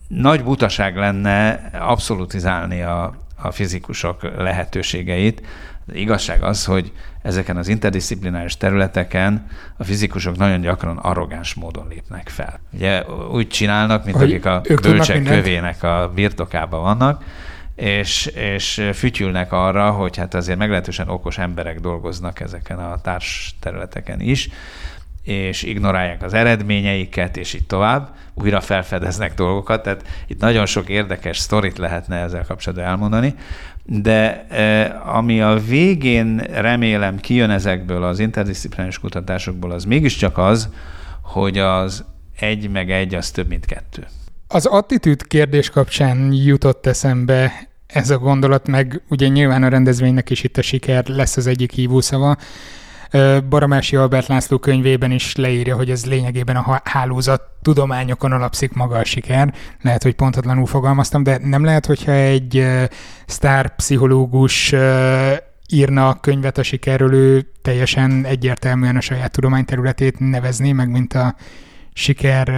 Nagy 0.08 0.44
butaság 0.44 0.96
lenne 0.96 1.52
abszolutizálni 1.74 2.82
a, 2.82 3.16
a 3.36 3.52
fizikusok 3.52 4.24
lehetőségeit. 4.38 5.42
Az 5.88 5.96
igazság 5.96 6.44
az, 6.44 6.66
hogy 6.66 6.92
ezeken 7.22 7.58
az 7.58 7.68
interdisziplináris 7.68 8.58
területeken 8.58 9.48
a 9.78 9.84
fizikusok 9.84 10.38
nagyon 10.38 10.62
gyakran 10.62 10.98
arrogáns 10.98 11.54
módon 11.54 11.88
lépnek 11.88 12.30
fel. 12.30 12.60
Ugye 12.74 13.04
úgy 13.32 13.48
csinálnak, 13.48 14.06
mint 14.06 14.18
hogy 14.18 14.32
akik 14.32 14.46
a 14.46 14.62
bölcsek 14.82 15.24
kövének 15.24 15.84
a 15.84 16.12
birtokában 16.16 16.82
vannak, 16.82 17.24
és, 17.76 18.26
és 18.26 18.90
fütyülnek 18.94 19.52
arra, 19.52 19.92
hogy 19.92 20.18
hát 20.18 20.34
azért 20.34 20.58
meglehetősen 20.58 21.10
okos 21.10 21.38
emberek 21.38 21.80
dolgoznak 21.80 22.40
ezeken 22.40 22.80
a 22.80 23.02
társ 23.02 23.56
területeken 23.60 24.20
is, 24.20 24.50
és 25.26 25.64
ignorálják 25.64 26.24
az 26.24 26.34
eredményeiket, 26.34 27.38
és 27.38 27.54
így 27.54 27.66
tovább, 27.66 28.16
újra 28.34 28.62
felfedeznek 28.62 29.34
dolgokat, 29.34 29.84
tehát 29.84 30.08
itt 30.28 30.40
nagyon 30.40 30.66
sok 30.66 30.90
érdekes 30.90 31.38
sztorit 31.38 31.78
lehetne 31.78 32.16
ezzel 32.16 32.46
kapcsolatban 32.48 32.88
elmondani, 32.88 33.36
de 33.84 34.46
e, 34.50 35.02
ami 35.06 35.42
a 35.42 35.60
végén 35.68 36.38
remélem 36.38 37.20
kijön 37.20 37.50
ezekből 37.50 38.04
az 38.04 38.20
interdisziplináris 38.20 39.00
kutatásokból, 39.00 39.72
az 39.72 39.86
mégiscsak 39.86 40.38
az, 40.38 40.70
hogy 41.22 41.58
az 41.58 42.04
egy 42.40 42.70
meg 42.70 42.92
egy 42.92 43.16
az 43.16 43.32
több, 43.32 43.48
mint 43.48 43.66
kettő. 43.66 44.08
Az 44.48 44.66
attitűd 44.66 45.28
kérdés 45.28 45.70
kapcsán 45.70 46.34
jutott 46.34 46.86
eszembe 46.86 47.68
ez 47.88 48.10
a 48.10 48.18
gondolat, 48.18 48.68
meg 48.68 49.02
ugye 49.10 49.28
nyilván 49.28 49.64
a 49.64 49.68
rendezvénynek 49.68 50.30
is 50.30 50.44
itt 50.44 50.58
a 50.58 50.62
siker 50.62 51.08
lesz 51.08 51.38
az 51.38 51.48
egyik 51.48 51.72
hívószava, 51.72 52.38
Baramási 53.50 53.96
Albert 53.96 54.28
László 54.28 54.58
könyvében 54.58 55.12
is 55.12 55.36
leírja, 55.36 55.76
hogy 55.76 55.90
ez 55.90 56.06
lényegében 56.06 56.56
a 56.56 56.82
hálózat 56.84 57.42
tudományokon 57.62 58.32
alapszik 58.32 58.74
maga 58.74 58.98
a 58.98 59.04
siker. 59.04 59.54
Lehet, 59.82 60.04
hogy 60.04 60.16
pontatlanul 60.16 60.66
fogalmaztam, 60.66 61.24
de 61.24 61.40
nem 61.42 61.64
lehet, 61.64 61.86
hogyha 61.86 62.12
egy 62.12 62.68
sztárpszichológus 63.26 64.74
írna 65.70 66.10
a 66.10 66.20
könyvet 66.20 66.58
a 66.58 66.64
sikerről, 66.64 67.14
ő 67.14 67.52
teljesen 67.62 68.26
egyértelműen 68.26 68.96
a 68.96 69.02
saját 69.02 69.32
tudományterületét 69.32 70.20
nevezné 70.20 70.72
meg, 70.72 70.90
mint 70.90 71.14
a 71.14 71.36
siker 71.94 72.50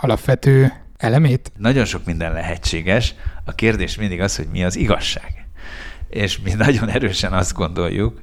alapvető 0.00 0.72
elemét? 0.96 1.52
Nagyon 1.56 1.84
sok 1.84 2.04
minden 2.04 2.32
lehetséges. 2.32 3.14
A 3.44 3.52
kérdés 3.52 3.96
mindig 3.96 4.20
az, 4.20 4.36
hogy 4.36 4.48
mi 4.52 4.64
az 4.64 4.76
igazság. 4.76 5.46
És 6.08 6.38
mi 6.40 6.52
nagyon 6.52 6.88
erősen 6.88 7.32
azt 7.32 7.54
gondoljuk, 7.54 8.20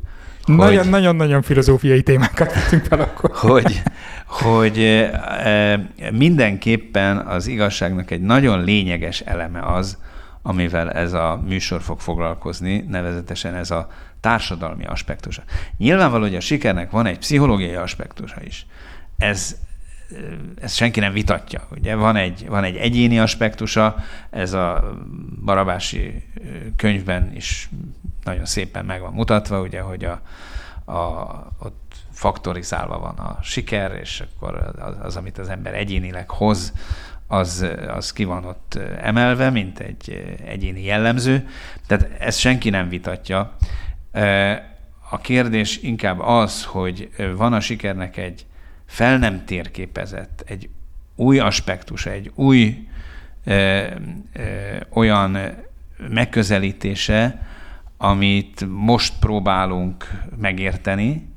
nagyon-nagyon 0.89 1.41
filozófiai 1.41 2.03
témákat 2.03 2.53
vettünk 2.53 2.85
fel 2.85 2.99
akkor. 2.99 3.31
Hogy, 3.33 3.81
hogy 4.25 4.79
e, 4.79 5.89
mindenképpen 6.11 7.17
az 7.17 7.47
igazságnak 7.47 8.11
egy 8.11 8.21
nagyon 8.21 8.63
lényeges 8.63 9.19
eleme 9.19 9.61
az, 9.61 9.97
amivel 10.41 10.91
ez 10.91 11.13
a 11.13 11.41
műsor 11.47 11.81
fog 11.81 11.99
foglalkozni, 11.99 12.85
nevezetesen 12.87 13.55
ez 13.55 13.71
a 13.71 13.87
társadalmi 14.19 14.85
aspektusa. 14.85 15.43
Nyilvánvaló, 15.77 16.23
hogy 16.23 16.35
a 16.35 16.39
sikernek 16.39 16.91
van 16.91 17.05
egy 17.05 17.17
pszichológiai 17.17 17.75
aspektusa 17.75 18.41
is. 18.43 18.65
Ez 19.17 19.55
ezt 20.61 20.75
senki 20.75 20.99
nem 20.99 21.13
vitatja. 21.13 21.67
Ugye 21.71 21.95
van 21.95 22.15
egy, 22.15 22.45
van 22.47 22.63
egy 22.63 22.75
egyéni 22.75 23.19
aspektusa, 23.19 23.95
ez 24.29 24.53
a 24.53 24.97
Barabási 25.45 26.23
könyvben 26.75 27.31
is 27.35 27.69
nagyon 28.23 28.45
szépen 28.45 28.85
meg 28.85 29.01
van 29.01 29.13
mutatva, 29.13 29.61
ugye, 29.61 29.81
hogy 29.81 30.05
a, 30.05 30.21
a, 30.91 30.97
ott 31.59 31.95
faktorizálva 32.11 32.99
van 32.99 33.17
a 33.17 33.37
siker, 33.41 33.91
és 34.01 34.23
akkor 34.35 34.73
az, 34.79 34.95
az 35.01 35.15
amit 35.15 35.37
az 35.37 35.49
ember 35.49 35.73
egyénileg 35.73 36.29
hoz, 36.29 36.73
az, 37.27 37.65
az 37.87 38.13
ki 38.13 38.23
van 38.23 38.45
ott 38.45 38.79
emelve, 39.01 39.49
mint 39.49 39.79
egy 39.79 40.37
egyéni 40.45 40.83
jellemző. 40.83 41.47
Tehát 41.87 42.09
ezt 42.19 42.39
senki 42.39 42.69
nem 42.69 42.89
vitatja. 42.89 43.55
A 45.09 45.17
kérdés 45.21 45.77
inkább 45.77 46.19
az, 46.19 46.63
hogy 46.65 47.09
van 47.35 47.53
a 47.53 47.59
sikernek 47.59 48.17
egy 48.17 48.45
fel 48.85 49.17
nem 49.17 49.45
térképezett, 49.45 50.43
egy 50.45 50.69
új 51.15 51.39
aspektus, 51.39 52.05
egy 52.05 52.31
új 52.35 52.87
ö, 53.43 53.85
ö, 54.33 54.41
olyan 54.89 55.37
megközelítése, 56.09 57.47
amit 58.01 58.65
most 58.69 59.13
próbálunk 59.19 60.11
megérteni, 60.37 61.27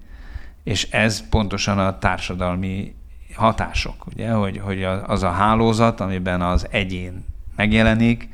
és 0.64 0.88
ez 0.90 1.28
pontosan 1.28 1.78
a 1.78 1.99
társadalmi 1.99 2.95
hatások, 3.35 4.07
ugye, 4.07 4.31
hogy, 4.31 4.59
hogy 4.59 4.83
az 5.07 5.23
a 5.23 5.31
hálózat, 5.31 6.00
amiben 6.00 6.42
az 6.42 6.66
egyén 6.71 7.25
megjelenik, 7.57 8.28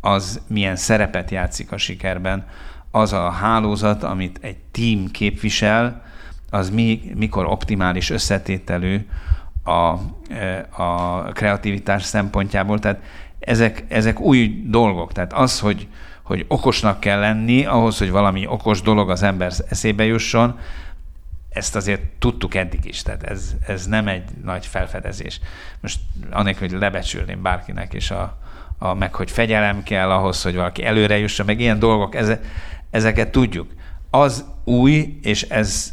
az 0.00 0.40
milyen 0.46 0.76
szerepet 0.76 1.30
játszik 1.30 1.72
a 1.72 1.76
sikerben, 1.76 2.46
az 2.90 3.12
a 3.12 3.30
hálózat, 3.30 4.02
amit 4.02 4.38
egy 4.42 4.56
tím 4.70 5.10
képvisel, 5.10 6.02
az 6.50 6.70
mi, 6.70 7.00
mikor 7.14 7.46
optimális 7.46 8.10
összetételű 8.10 9.06
a, 9.62 9.98
a 10.82 11.22
kreativitás 11.32 12.02
szempontjából. 12.02 12.78
Tehát 12.78 13.02
ezek, 13.38 13.84
ezek 13.88 14.20
új 14.20 14.62
dolgok. 14.66 15.12
Tehát 15.12 15.32
az, 15.32 15.60
hogy, 15.60 15.88
hogy 16.28 16.44
okosnak 16.48 17.00
kell 17.00 17.18
lenni, 17.18 17.64
ahhoz, 17.64 17.98
hogy 17.98 18.10
valami 18.10 18.46
okos 18.46 18.82
dolog 18.82 19.10
az 19.10 19.22
ember 19.22 19.52
eszébe 19.68 20.04
jusson, 20.04 20.58
ezt 21.48 21.76
azért 21.76 22.02
tudtuk 22.02 22.54
eddig 22.54 22.84
is, 22.84 23.02
tehát 23.02 23.22
ez, 23.22 23.54
ez 23.66 23.86
nem 23.86 24.08
egy 24.08 24.22
nagy 24.44 24.66
felfedezés. 24.66 25.40
Most 25.80 26.00
anélkül, 26.30 26.68
hogy 26.68 26.78
lebecsülném 26.78 27.42
bárkinek, 27.42 27.94
és 27.94 28.10
a, 28.10 28.38
a, 28.78 28.94
meg 28.94 29.14
hogy 29.14 29.30
fegyelem 29.30 29.82
kell 29.82 30.10
ahhoz, 30.10 30.42
hogy 30.42 30.54
valaki 30.54 30.84
előre 30.84 31.18
jusson, 31.18 31.46
meg 31.46 31.60
ilyen 31.60 31.78
dolgok, 31.78 32.14
eze, 32.14 32.40
ezeket 32.90 33.30
tudjuk. 33.30 33.70
Az 34.10 34.44
új, 34.64 35.18
és 35.22 35.42
ez 35.42 35.92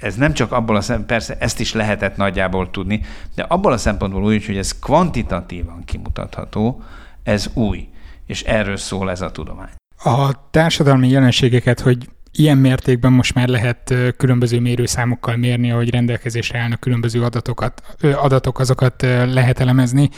ez 0.00 0.14
nem 0.14 0.32
csak 0.32 0.52
abból 0.52 0.76
a 0.76 0.80
szem, 0.80 1.06
persze 1.06 1.36
ezt 1.38 1.60
is 1.60 1.72
lehetett 1.72 2.16
nagyjából 2.16 2.70
tudni, 2.70 3.00
de 3.34 3.42
abból 3.42 3.72
a 3.72 3.76
szempontból 3.76 4.24
úgy, 4.24 4.46
hogy 4.46 4.56
ez 4.56 4.78
kvantitatívan 4.78 5.84
kimutatható, 5.84 6.82
ez 7.22 7.50
új, 7.54 7.88
és 8.26 8.42
erről 8.42 8.76
szól 8.76 9.10
ez 9.10 9.20
a 9.20 9.30
tudomány. 9.30 9.70
A 10.04 10.50
társadalmi 10.50 11.08
jelenségeket, 11.08 11.80
hogy 11.80 12.08
ilyen 12.32 12.58
mértékben 12.58 13.12
most 13.12 13.34
már 13.34 13.48
lehet 13.48 13.94
különböző 14.16 14.60
mérőszámokkal 14.60 15.36
mérni, 15.36 15.70
ahogy 15.70 15.90
rendelkezésre 15.90 16.58
állnak 16.58 16.80
különböző 16.80 17.22
adatokat, 17.22 17.82
adatok, 18.02 18.58
azokat 18.58 19.02
lehet 19.26 19.60
elemezni. 19.60 20.10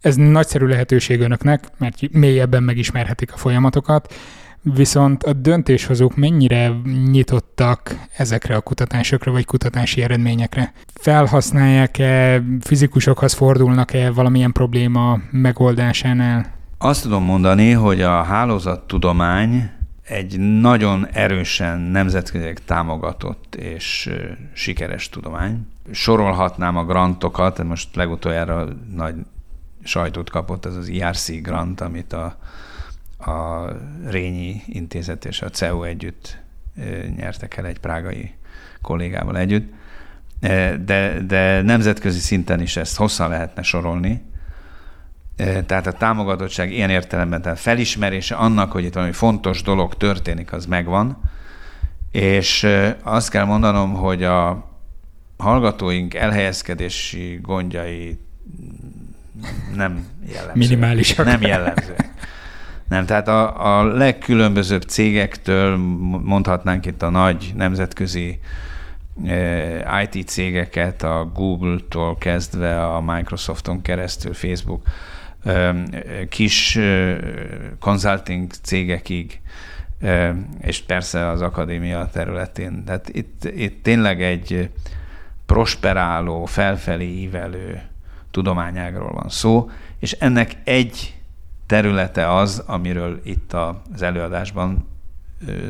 Ez 0.00 0.16
nagyszerű 0.16 0.66
lehetőség 0.66 1.20
önöknek, 1.20 1.64
mert 1.78 2.12
mélyebben 2.12 2.62
megismerhetik 2.62 3.32
a 3.32 3.36
folyamatokat, 3.36 4.14
viszont 4.62 5.22
a 5.22 5.32
döntéshozók 5.32 6.16
mennyire 6.16 6.72
nyitottak 7.10 8.06
ezekre 8.16 8.56
a 8.56 8.60
kutatásokra 8.60 9.32
vagy 9.32 9.44
kutatási 9.44 10.02
eredményekre? 10.02 10.72
Felhasználják-e, 10.94 12.42
fizikusokhoz 12.60 13.32
fordulnak-e 13.32 14.10
valamilyen 14.10 14.52
probléma 14.52 15.18
megoldásánál? 15.30 16.57
Azt 16.80 17.02
tudom 17.02 17.24
mondani, 17.24 17.72
hogy 17.72 18.00
a 18.00 18.22
hálózattudomány 18.22 19.70
egy 20.04 20.38
nagyon 20.38 21.06
erősen 21.12 21.80
nemzetközileg 21.80 22.64
támogatott 22.64 23.54
és 23.54 24.10
sikeres 24.52 25.08
tudomány. 25.08 25.66
Sorolhatnám 25.92 26.76
a 26.76 26.84
grantokat, 26.84 27.64
most 27.64 27.96
legutoljára 27.96 28.68
nagy 28.94 29.14
sajtót 29.84 30.30
kapott 30.30 30.64
ez 30.66 30.76
az 30.76 30.88
IRC 30.88 31.40
grant, 31.42 31.80
amit 31.80 32.12
a, 32.12 32.36
a 33.30 33.68
Rényi 34.06 34.62
Intézet 34.66 35.24
és 35.24 35.42
a 35.42 35.50
CEU 35.50 35.82
együtt 35.82 36.38
nyertek 37.16 37.56
el 37.56 37.66
egy 37.66 37.78
prágai 37.78 38.34
kollégával 38.82 39.38
együtt. 39.38 39.72
De, 40.84 41.20
de 41.26 41.62
nemzetközi 41.62 42.18
szinten 42.18 42.60
is 42.60 42.76
ezt 42.76 42.96
hosszan 42.96 43.28
lehetne 43.28 43.62
sorolni. 43.62 44.22
Tehát 45.66 45.86
a 45.86 45.92
támogatottság 45.92 46.72
ilyen 46.72 46.90
értelemben, 46.90 47.42
tehát 47.42 47.58
felismerése 47.58 48.34
annak, 48.34 48.72
hogy 48.72 48.84
itt 48.84 48.94
valami 48.94 49.12
fontos 49.12 49.62
dolog 49.62 49.94
történik, 49.94 50.52
az 50.52 50.66
megvan. 50.66 51.22
És 52.10 52.66
azt 53.02 53.30
kell 53.30 53.44
mondanom, 53.44 53.94
hogy 53.94 54.22
a 54.22 54.68
hallgatóink 55.36 56.14
elhelyezkedési 56.14 57.38
gondjai 57.42 58.18
nem 59.74 60.06
jellemző. 60.32 60.52
Minimálisak. 60.54 61.24
Nem 61.24 61.42
jellemző. 61.42 61.94
Nem, 62.88 63.06
tehát 63.06 63.28
a, 63.28 63.78
a 63.78 63.84
legkülönbözőbb 63.84 64.82
cégektől 64.82 65.76
mondhatnánk 66.22 66.86
itt 66.86 67.02
a 67.02 67.10
nagy 67.10 67.52
nemzetközi 67.56 68.40
IT 70.02 70.28
cégeket, 70.28 71.02
a 71.02 71.30
Google-tól 71.34 72.16
kezdve 72.18 72.84
a 72.86 73.00
Microsofton 73.00 73.82
keresztül, 73.82 74.34
Facebook, 74.34 74.82
kis 76.28 76.78
consulting 77.78 78.50
cégekig, 78.62 79.40
és 80.60 80.80
persze 80.80 81.28
az 81.28 81.40
akadémia 81.40 82.08
területén. 82.12 82.84
Tehát 82.84 83.08
itt, 83.08 83.44
itt 83.44 83.82
tényleg 83.82 84.22
egy 84.22 84.70
prosperáló, 85.46 86.44
felfelé 86.44 87.06
ívelő 87.06 87.82
tudományágról 88.30 89.12
van 89.12 89.28
szó, 89.28 89.70
és 89.98 90.12
ennek 90.12 90.56
egy 90.64 91.16
területe 91.66 92.34
az, 92.34 92.62
amiről 92.66 93.20
itt 93.24 93.52
az 93.52 94.02
előadásban 94.02 94.88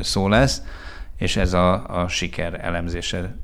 szó 0.01 0.27
lesz, 0.27 0.61
és 1.17 1.35
ez 1.35 1.53
a, 1.53 2.01
a 2.01 2.07
siker 2.07 2.59
elemzése 2.65 3.35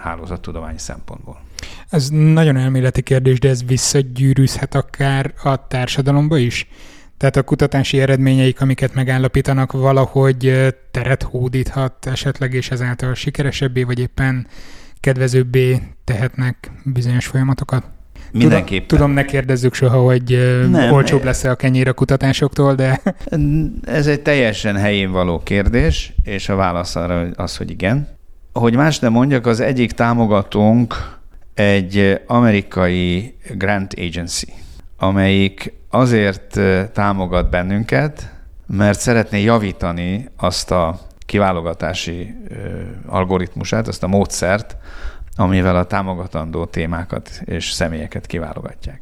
hálózattudományi 0.00 0.78
szempontból. 0.78 1.40
Ez 1.88 2.08
nagyon 2.08 2.56
elméleti 2.56 3.02
kérdés, 3.02 3.38
de 3.38 3.48
ez 3.48 3.64
visszagyűrűzhet 3.64 4.74
akár 4.74 5.32
a 5.42 5.66
társadalomba 5.66 6.38
is? 6.38 6.68
Tehát 7.16 7.36
a 7.36 7.42
kutatási 7.42 8.00
eredményeik, 8.00 8.60
amiket 8.60 8.94
megállapítanak, 8.94 9.72
valahogy 9.72 10.74
teret 10.90 11.22
hódíthat 11.22 12.06
esetleg, 12.06 12.52
és 12.54 12.70
ezáltal 12.70 13.14
sikeresebbé, 13.14 13.82
vagy 13.82 13.98
éppen 13.98 14.46
kedvezőbbé 15.00 15.82
tehetnek 16.04 16.70
bizonyos 16.84 17.26
folyamatokat? 17.26 17.84
Mindenképpen. 18.32 18.86
Tudom, 18.86 19.06
tudom, 19.06 19.10
ne 19.10 19.24
kérdezzük 19.24 19.74
soha, 19.74 19.98
hogy 19.98 20.58
Nem, 20.70 20.92
olcsóbb 20.92 21.24
lesz-e 21.24 21.50
a 21.50 21.54
kenyér 21.54 21.88
a 21.88 21.92
kutatásoktól, 21.92 22.74
de... 22.74 23.02
Ez 23.84 24.06
egy 24.06 24.20
teljesen 24.20 24.76
helyén 24.76 25.10
való 25.10 25.38
kérdés, 25.38 26.12
és 26.22 26.48
a 26.48 26.56
válasz 26.56 26.96
arra 26.96 27.28
az, 27.34 27.56
hogy 27.56 27.70
igen. 27.70 28.18
Hogy 28.52 28.76
más 28.76 28.98
nem 28.98 29.12
mondjak, 29.12 29.46
az 29.46 29.60
egyik 29.60 29.92
támogatónk 29.92 31.18
egy 31.54 32.20
amerikai 32.26 33.36
grant 33.54 33.94
agency, 33.98 34.52
amelyik 34.96 35.72
azért 35.90 36.60
támogat 36.92 37.50
bennünket, 37.50 38.34
mert 38.66 38.98
szeretné 38.98 39.42
javítani 39.42 40.28
azt 40.36 40.70
a 40.70 41.00
kiválogatási 41.26 42.34
algoritmusát, 43.06 43.88
azt 43.88 44.02
a 44.02 44.08
módszert, 44.08 44.76
amivel 45.36 45.76
a 45.76 45.84
támogatandó 45.84 46.64
témákat 46.64 47.42
és 47.44 47.70
személyeket 47.70 48.26
kiválogatják. 48.26 49.00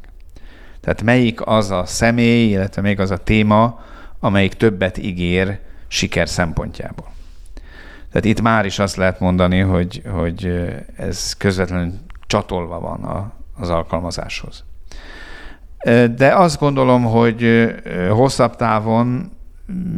Tehát 0.81 1.01
melyik 1.01 1.45
az 1.45 1.71
a 1.71 1.85
személy, 1.85 2.49
illetve 2.49 2.81
még 2.81 2.99
az 2.99 3.11
a 3.11 3.17
téma, 3.17 3.79
amelyik 4.19 4.53
többet 4.53 4.97
ígér 4.97 5.59
siker 5.87 6.29
szempontjából. 6.29 7.17
Tehát 8.11 8.25
itt 8.25 8.41
már 8.41 8.65
is 8.65 8.79
azt 8.79 8.95
lehet 8.95 9.19
mondani, 9.19 9.59
hogy, 9.59 10.01
hogy 10.13 10.69
ez 10.97 11.33
közvetlenül 11.33 11.93
csatolva 12.27 12.79
van 12.79 13.03
a, 13.03 13.31
az 13.59 13.69
alkalmazáshoz. 13.69 14.63
De 16.15 16.35
azt 16.35 16.59
gondolom, 16.59 17.03
hogy 17.03 17.73
hosszabb 18.09 18.55
távon 18.55 19.31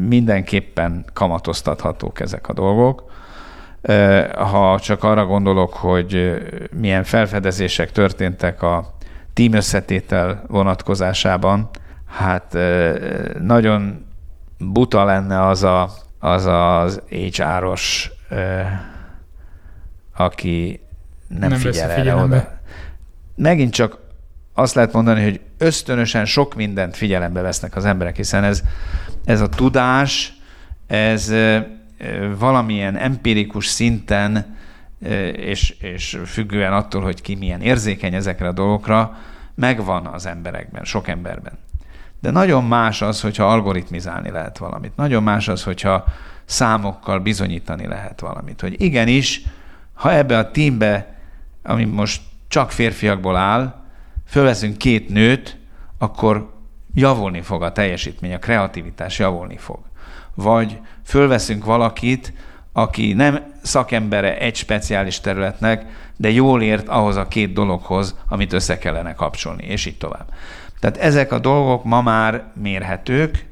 mindenképpen 0.08 1.06
kamatoztathatók 1.14 2.20
ezek 2.20 2.48
a 2.48 2.54
dolgok, 2.54 3.12
ha 4.36 4.80
csak 4.80 5.04
arra 5.04 5.26
gondolok, 5.26 5.74
hogy 5.74 6.42
milyen 6.72 7.04
felfedezések 7.04 7.92
történtek 7.92 8.62
a 8.62 8.94
tím 9.34 9.54
összetétel 9.54 10.44
vonatkozásában, 10.48 11.70
hát 12.06 12.58
nagyon 13.40 14.06
buta 14.58 15.04
lenne 15.04 15.48
az 15.48 15.64
a, 15.64 15.90
az, 16.22 16.46
az 16.46 17.02
HR-os, 17.10 18.12
aki 20.16 20.80
nem, 21.28 21.50
nem 21.50 21.60
figyel 21.60 21.92
erre 21.92 22.16
oda. 22.16 22.60
Megint 23.36 23.74
csak 23.74 23.98
azt 24.54 24.76
lehet 24.76 24.94
mondani, 24.94 25.24
hogy 25.24 25.42
ösztönösen 25.58 26.26
sok 26.26 26.56
mindent 26.56 26.98
figyelembe 26.98 27.42
vesznek 27.42 27.76
az 27.76 27.86
emberek, 27.86 28.16
hiszen 28.16 28.44
ez, 28.44 28.64
ez 29.26 29.42
a 29.42 29.50
tudás, 29.50 30.34
ez 30.88 31.34
valamilyen 32.38 32.98
empirikus 32.98 33.66
szinten, 33.66 34.58
és, 35.34 35.70
és 35.70 36.20
függően 36.26 36.74
attól, 36.74 37.02
hogy 37.02 37.22
ki 37.22 37.36
milyen 37.36 37.62
érzékeny 37.62 38.14
ezekre 38.14 38.48
a 38.48 38.52
dolgokra, 38.52 39.18
megvan 39.56 40.06
az 40.06 40.26
emberekben, 40.26 40.84
sok 40.84 41.08
emberben. 41.08 41.54
De 42.22 42.32
nagyon 42.32 42.64
más 42.64 43.02
az, 43.02 43.22
hogyha 43.22 43.52
algoritmizálni 43.52 44.30
lehet 44.30 44.58
valamit. 44.58 44.96
Nagyon 44.96 45.24
más 45.24 45.48
az, 45.48 45.64
hogyha 45.64 46.04
számokkal 46.46 47.20
bizonyítani 47.20 47.88
lehet 47.88 48.20
valamit. 48.20 48.62
Hogy 48.62 48.82
igenis, 48.82 49.42
ha 49.94 50.14
ebbe 50.14 50.38
a 50.38 50.52
teambe, 50.52 51.16
ami 51.64 51.86
most 51.86 52.22
csak 52.48 52.72
férfiakból 52.72 53.36
áll, 53.36 53.76
fölveszünk 54.28 54.78
két 54.78 55.10
nőt, 55.10 55.58
akkor 55.98 56.54
javulni 56.94 57.42
fog 57.42 57.64
a 57.64 57.72
teljesítmény, 57.72 58.34
a 58.34 58.40
kreativitás 58.40 59.20
javulni 59.20 59.58
fog 59.58 59.80
vagy 60.34 60.80
fölveszünk 61.06 61.66
valakit, 61.66 62.34
aki 62.74 63.14
nem 63.14 63.54
szakembere 63.62 64.38
egy 64.38 64.56
speciális 64.56 65.20
területnek, 65.20 65.86
de 66.18 66.30
jól 66.30 66.62
ért 66.62 66.88
ahhoz 66.88 67.16
a 67.16 67.28
két 67.28 67.54
dologhoz, 67.54 68.16
amit 68.28 68.54
össze 68.54 68.78
kellene 68.78 69.14
kapcsolni, 69.14 69.64
és 69.64 69.86
így 69.86 69.98
tovább. 69.98 70.26
Tehát 70.82 70.98
ezek 70.98 71.32
a 71.32 71.40
dolgok 71.40 71.84
ma 71.84 72.02
már 72.02 72.52
mérhetők, 72.54 73.46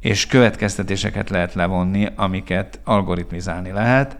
és 0.00 0.26
következtetéseket 0.26 1.30
lehet 1.30 1.54
levonni, 1.54 2.08
amiket 2.14 2.80
algoritmizálni 2.84 3.70
lehet, 3.70 4.16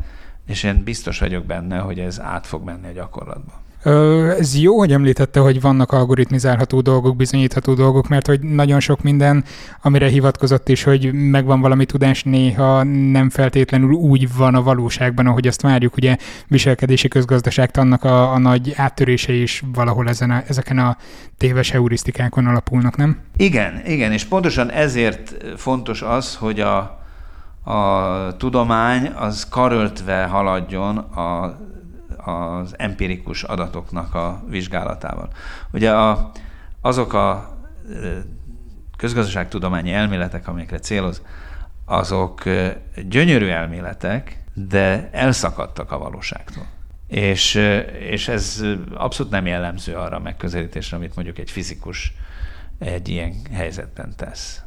és 0.47 0.63
én 0.63 0.83
biztos 0.85 1.19
vagyok 1.19 1.45
benne, 1.45 1.79
hogy 1.79 1.99
ez 1.99 2.21
át 2.21 2.47
fog 2.47 2.65
menni 2.65 2.87
a 2.87 2.93
gyakorlatba. 2.93 3.64
Ez 4.39 4.59
jó, 4.61 4.79
hogy 4.79 4.93
említette, 4.93 5.41
hogy 5.41 5.61
vannak 5.61 5.93
algoritmizálható 5.93 6.81
dolgok, 6.81 7.17
bizonyítható 7.17 7.75
dolgok, 7.75 8.09
mert 8.09 8.27
hogy 8.27 8.41
nagyon 8.41 8.81
sok 8.81 9.03
minden, 9.03 9.45
amire 9.83 10.09
hivatkozott 10.09 10.69
is, 10.69 10.83
hogy 10.83 11.13
megvan 11.13 11.61
valami 11.61 11.85
tudás, 11.85 12.23
néha 12.23 12.83
nem 12.83 13.31
feltétlenül 13.31 13.93
úgy 13.93 14.37
van 14.37 14.55
a 14.55 14.63
valóságban, 14.63 15.27
ahogy 15.27 15.47
azt 15.47 15.63
várjuk. 15.63 15.97
Ugye 15.97 16.17
viselkedési 16.47 17.09
közgazdaságtannak 17.09 18.05
a, 18.05 18.33
a 18.33 18.39
nagy 18.39 18.73
áttörése 18.77 19.33
is 19.33 19.63
valahol 19.75 20.09
ezen 20.09 20.31
a, 20.31 20.43
ezeken 20.47 20.79
a 20.79 20.97
téves 21.39 21.71
heurisztikákon 21.71 22.47
alapulnak, 22.47 22.97
nem? 22.97 23.19
Igen, 23.37 23.83
igen, 23.87 24.13
és 24.13 24.25
pontosan 24.25 24.71
ezért 24.71 25.37
fontos 25.57 26.03
az, 26.03 26.37
hogy 26.37 26.61
a, 26.61 26.77
a 27.65 28.37
tudomány 28.37 29.07
az 29.07 29.49
karöltve 29.49 30.25
haladjon 30.25 30.97
a 30.97 31.57
az 32.25 32.75
empirikus 32.79 33.43
adatoknak 33.43 34.15
a 34.15 34.43
vizsgálatával. 34.49 35.29
Ugye 35.73 35.93
a, 35.93 36.31
azok 36.81 37.13
a 37.13 37.59
közgazdaságtudományi 38.97 39.93
elméletek, 39.93 40.49
amikre 40.49 40.79
céloz, 40.79 41.23
azok 41.85 42.43
gyönyörű 43.09 43.47
elméletek, 43.47 44.45
de 44.55 45.09
elszakadtak 45.13 45.93
a 45.93 45.99
valóságtól. 45.99 46.67
És, 47.07 47.55
és 47.99 48.29
ez 48.29 48.65
abszolút 48.95 49.33
nem 49.33 49.47
jellemző 49.47 49.95
arra 49.95 50.17
a 50.17 50.21
megközelítésre, 50.21 50.97
amit 50.97 51.15
mondjuk 51.15 51.39
egy 51.39 51.51
fizikus 51.51 52.15
egy 52.79 53.09
ilyen 53.09 53.35
helyzetben 53.53 54.13
tesz. 54.17 54.63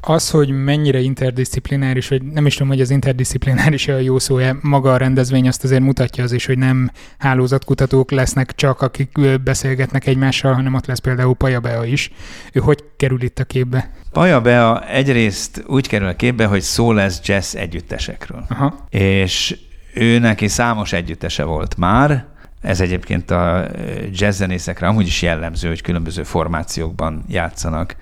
Az, 0.00 0.30
hogy 0.30 0.50
mennyire 0.50 1.00
interdisziplináris, 1.00 2.08
vagy 2.08 2.22
nem 2.22 2.46
is 2.46 2.52
tudom, 2.52 2.68
hogy 2.68 2.80
az 2.80 2.90
interdisziplináris 2.90 3.88
a 3.88 3.98
jó 3.98 4.18
szó 4.18 4.38
maga 4.60 4.92
a 4.92 4.96
rendezvény 4.96 5.48
azt 5.48 5.64
azért 5.64 5.82
mutatja 5.82 6.24
az 6.24 6.32
is, 6.32 6.46
hogy 6.46 6.58
nem 6.58 6.90
hálózatkutatók 7.18 8.10
lesznek 8.10 8.54
csak, 8.54 8.82
akik 8.82 9.40
beszélgetnek 9.44 10.06
egymással, 10.06 10.52
hanem 10.52 10.74
ott 10.74 10.86
lesz 10.86 10.98
például 10.98 11.34
Paja 11.34 11.60
Bea 11.60 11.84
is. 11.84 12.10
Ő 12.52 12.60
hogy 12.60 12.84
kerül 12.96 13.22
itt 13.22 13.38
a 13.38 13.44
képbe? 13.44 13.90
Paja 14.12 14.40
Bea 14.40 14.88
egyrészt 14.88 15.64
úgy 15.66 15.88
kerül 15.88 16.08
a 16.08 16.16
képbe, 16.16 16.46
hogy 16.46 16.60
szó 16.60 16.92
lesz 16.92 17.20
jazz 17.24 17.54
együttesekről. 17.54 18.44
Aha. 18.48 18.86
És 18.90 19.58
ő 19.94 20.18
neki 20.18 20.48
számos 20.48 20.92
együttese 20.92 21.44
volt 21.44 21.76
már, 21.76 22.28
ez 22.60 22.80
egyébként 22.80 23.30
a 23.30 23.68
jazzzenészekre 24.12 24.86
amúgy 24.86 25.06
is 25.06 25.22
jellemző, 25.22 25.68
hogy 25.68 25.82
különböző 25.82 26.22
formációkban 26.22 27.24
játszanak. 27.28 27.96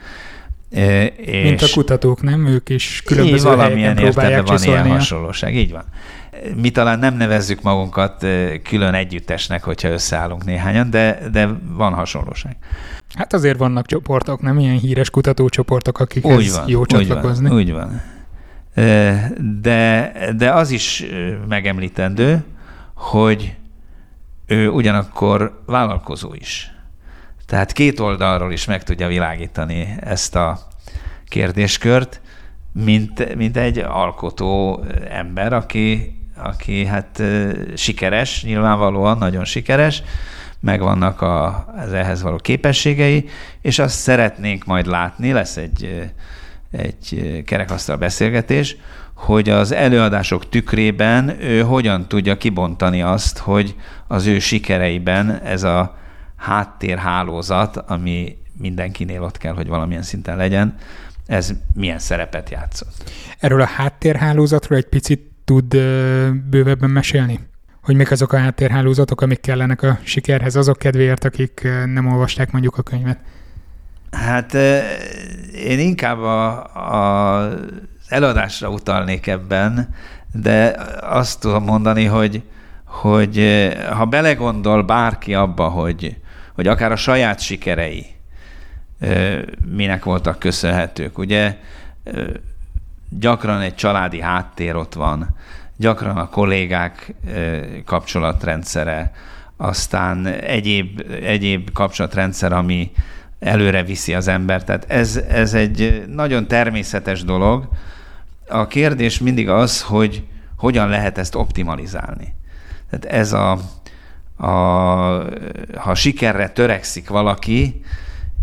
És 0.71 1.43
Mint 1.43 1.63
a 1.63 1.67
kutatók, 1.73 2.23
nem? 2.23 2.47
Ők 2.47 2.69
is 2.69 3.03
különböző 3.05 3.49
valamilyen 3.49 3.99
értelemben 3.99 4.45
van 4.45 4.63
ilyen 4.63 4.89
hasonlóság. 4.89 5.57
Így 5.57 5.71
van. 5.71 5.85
Mi 6.55 6.71
talán 6.71 6.99
nem 6.99 7.17
nevezzük 7.17 7.63
magunkat 7.63 8.27
külön 8.63 8.95
együttesnek, 8.95 9.63
hogyha 9.65 9.89
összeállunk 9.89 10.45
néhányan, 10.45 10.91
de, 10.91 11.29
de 11.33 11.49
van 11.73 11.93
hasonlóság. 11.93 12.57
Hát 13.15 13.33
azért 13.33 13.59
vannak 13.59 13.87
csoportok, 13.87 14.41
nem 14.41 14.59
ilyen 14.59 14.79
híres 14.79 15.11
kutatócsoportok, 15.11 15.99
akikhez 15.99 16.37
úgy 16.37 16.51
van, 16.53 16.69
jó 16.69 16.85
csatlakozni. 16.85 17.51
Úgy 17.51 17.73
van, 17.73 17.85
úgy 17.85 17.91
van. 17.91 18.03
De, 19.61 20.13
de 20.37 20.53
az 20.53 20.71
is 20.71 21.05
megemlítendő, 21.49 22.45
hogy 22.95 23.55
ő 24.47 24.69
ugyanakkor 24.69 25.63
vállalkozó 25.67 26.35
is. 26.35 26.73
Tehát 27.49 27.73
két 27.73 28.01
oldalról 28.01 28.53
is 28.53 28.65
meg 28.65 28.83
tudja 28.83 29.09
világítani 29.09 29.97
ezt 30.01 30.35
a 30.35 30.59
kérdéskört, 31.29 32.21
mint, 32.73 33.35
mint 33.35 33.57
egy 33.57 33.79
alkotó 33.79 34.85
ember, 35.11 35.53
aki, 35.53 36.19
aki 36.37 36.85
hát 36.85 37.23
sikeres, 37.75 38.43
nyilvánvalóan 38.45 39.19
nagyon 39.19 39.45
sikeres, 39.45 40.03
megvannak 40.61 41.21
a, 41.21 41.67
az 41.77 41.93
ehhez 41.93 42.23
való 42.23 42.37
képességei, 42.37 43.29
és 43.63 43.79
azt 43.79 43.99
szeretnénk 43.99 44.65
majd 44.65 44.87
látni, 44.87 45.33
lesz 45.33 45.57
egy, 45.57 46.11
egy 46.71 47.43
kerekasztal 47.47 47.97
beszélgetés, 47.97 48.77
hogy 49.15 49.49
az 49.49 49.73
előadások 49.73 50.49
tükrében 50.49 51.37
ő 51.41 51.63
hogyan 51.63 52.09
tudja 52.09 52.37
kibontani 52.37 53.03
azt, 53.03 53.39
hogy 53.39 53.75
az 54.07 54.27
ő 54.27 54.39
sikereiben 54.39 55.41
ez 55.43 55.63
a 55.63 55.97
háttérhálózat, 56.39 57.77
ami 57.77 58.37
mindenkinél 58.59 59.23
ott 59.23 59.39
kell, 59.39 59.55
hogy 59.55 59.69
valamilyen 59.69 60.03
szinten 60.03 60.37
legyen, 60.37 60.75
ez 61.27 61.53
milyen 61.75 61.99
szerepet 61.99 62.51
játszott. 62.51 63.11
Erről 63.39 63.61
a 63.61 63.67
háttérhálózatról 63.67 64.79
egy 64.79 64.89
picit 64.89 65.21
tud 65.45 65.77
bővebben 66.51 66.91
mesélni? 66.91 67.41
Hogy 67.83 67.97
mik 67.97 68.11
azok 68.11 68.33
a 68.33 68.39
háttérhálózatok, 68.39 69.21
amik 69.21 69.41
kellenek 69.41 69.83
a 69.83 69.99
sikerhez, 70.03 70.57
azok 70.57 70.79
kedvéért, 70.79 71.25
akik 71.25 71.69
nem 71.87 72.07
olvasták 72.07 72.53
mondjuk 72.53 72.77
a 72.77 72.83
könyvet? 72.83 73.19
Hát 74.11 74.55
én 75.55 75.79
inkább 75.79 76.19
a, 76.19 76.65
a 77.35 77.49
előadásra 78.09 78.71
utalnék 78.71 79.27
ebben, 79.27 79.95
de 80.33 80.77
azt 81.01 81.41
tudom 81.41 81.65
mondani, 81.65 82.05
hogy, 82.05 82.43
hogy 82.85 83.69
ha 83.91 84.05
belegondol 84.05 84.83
bárki 84.83 85.35
abba, 85.35 85.69
hogy, 85.69 86.17
hogy 86.59 86.67
akár 86.67 86.93
a 86.93 86.97
saját 86.97 87.41
sikerei 87.41 88.07
minek 89.65 90.05
voltak 90.05 90.39
köszönhetők. 90.39 91.19
Ugye 91.19 91.57
gyakran 93.09 93.61
egy 93.61 93.75
családi 93.75 94.21
háttér 94.21 94.77
ott 94.77 94.95
van, 94.95 95.37
gyakran 95.77 96.17
a 96.17 96.29
kollégák 96.29 97.15
kapcsolatrendszere, 97.85 99.13
aztán 99.57 100.27
egyéb, 100.27 101.03
egyéb 101.23 101.73
kapcsolatrendszer, 101.73 102.53
ami 102.53 102.91
előre 103.39 103.83
viszi 103.83 104.15
az 104.15 104.29
embert. 104.29 104.67
Tehát 104.67 104.85
ez, 104.89 105.17
ez 105.17 105.55
egy 105.55 106.05
nagyon 106.09 106.47
természetes 106.47 107.25
dolog, 107.25 107.69
a 108.49 108.67
kérdés 108.67 109.19
mindig 109.19 109.49
az, 109.49 109.83
hogy 109.83 110.23
hogyan 110.57 110.89
lehet 110.89 111.19
ezt 111.19 111.35
optimalizálni. 111.35 112.35
Tehát 112.91 113.17
ez 113.17 113.33
a, 113.33 113.59
a 114.39 114.51
ha 115.77 115.95
sikerre 115.95 116.49
törekszik 116.49 117.09
valaki, 117.09 117.83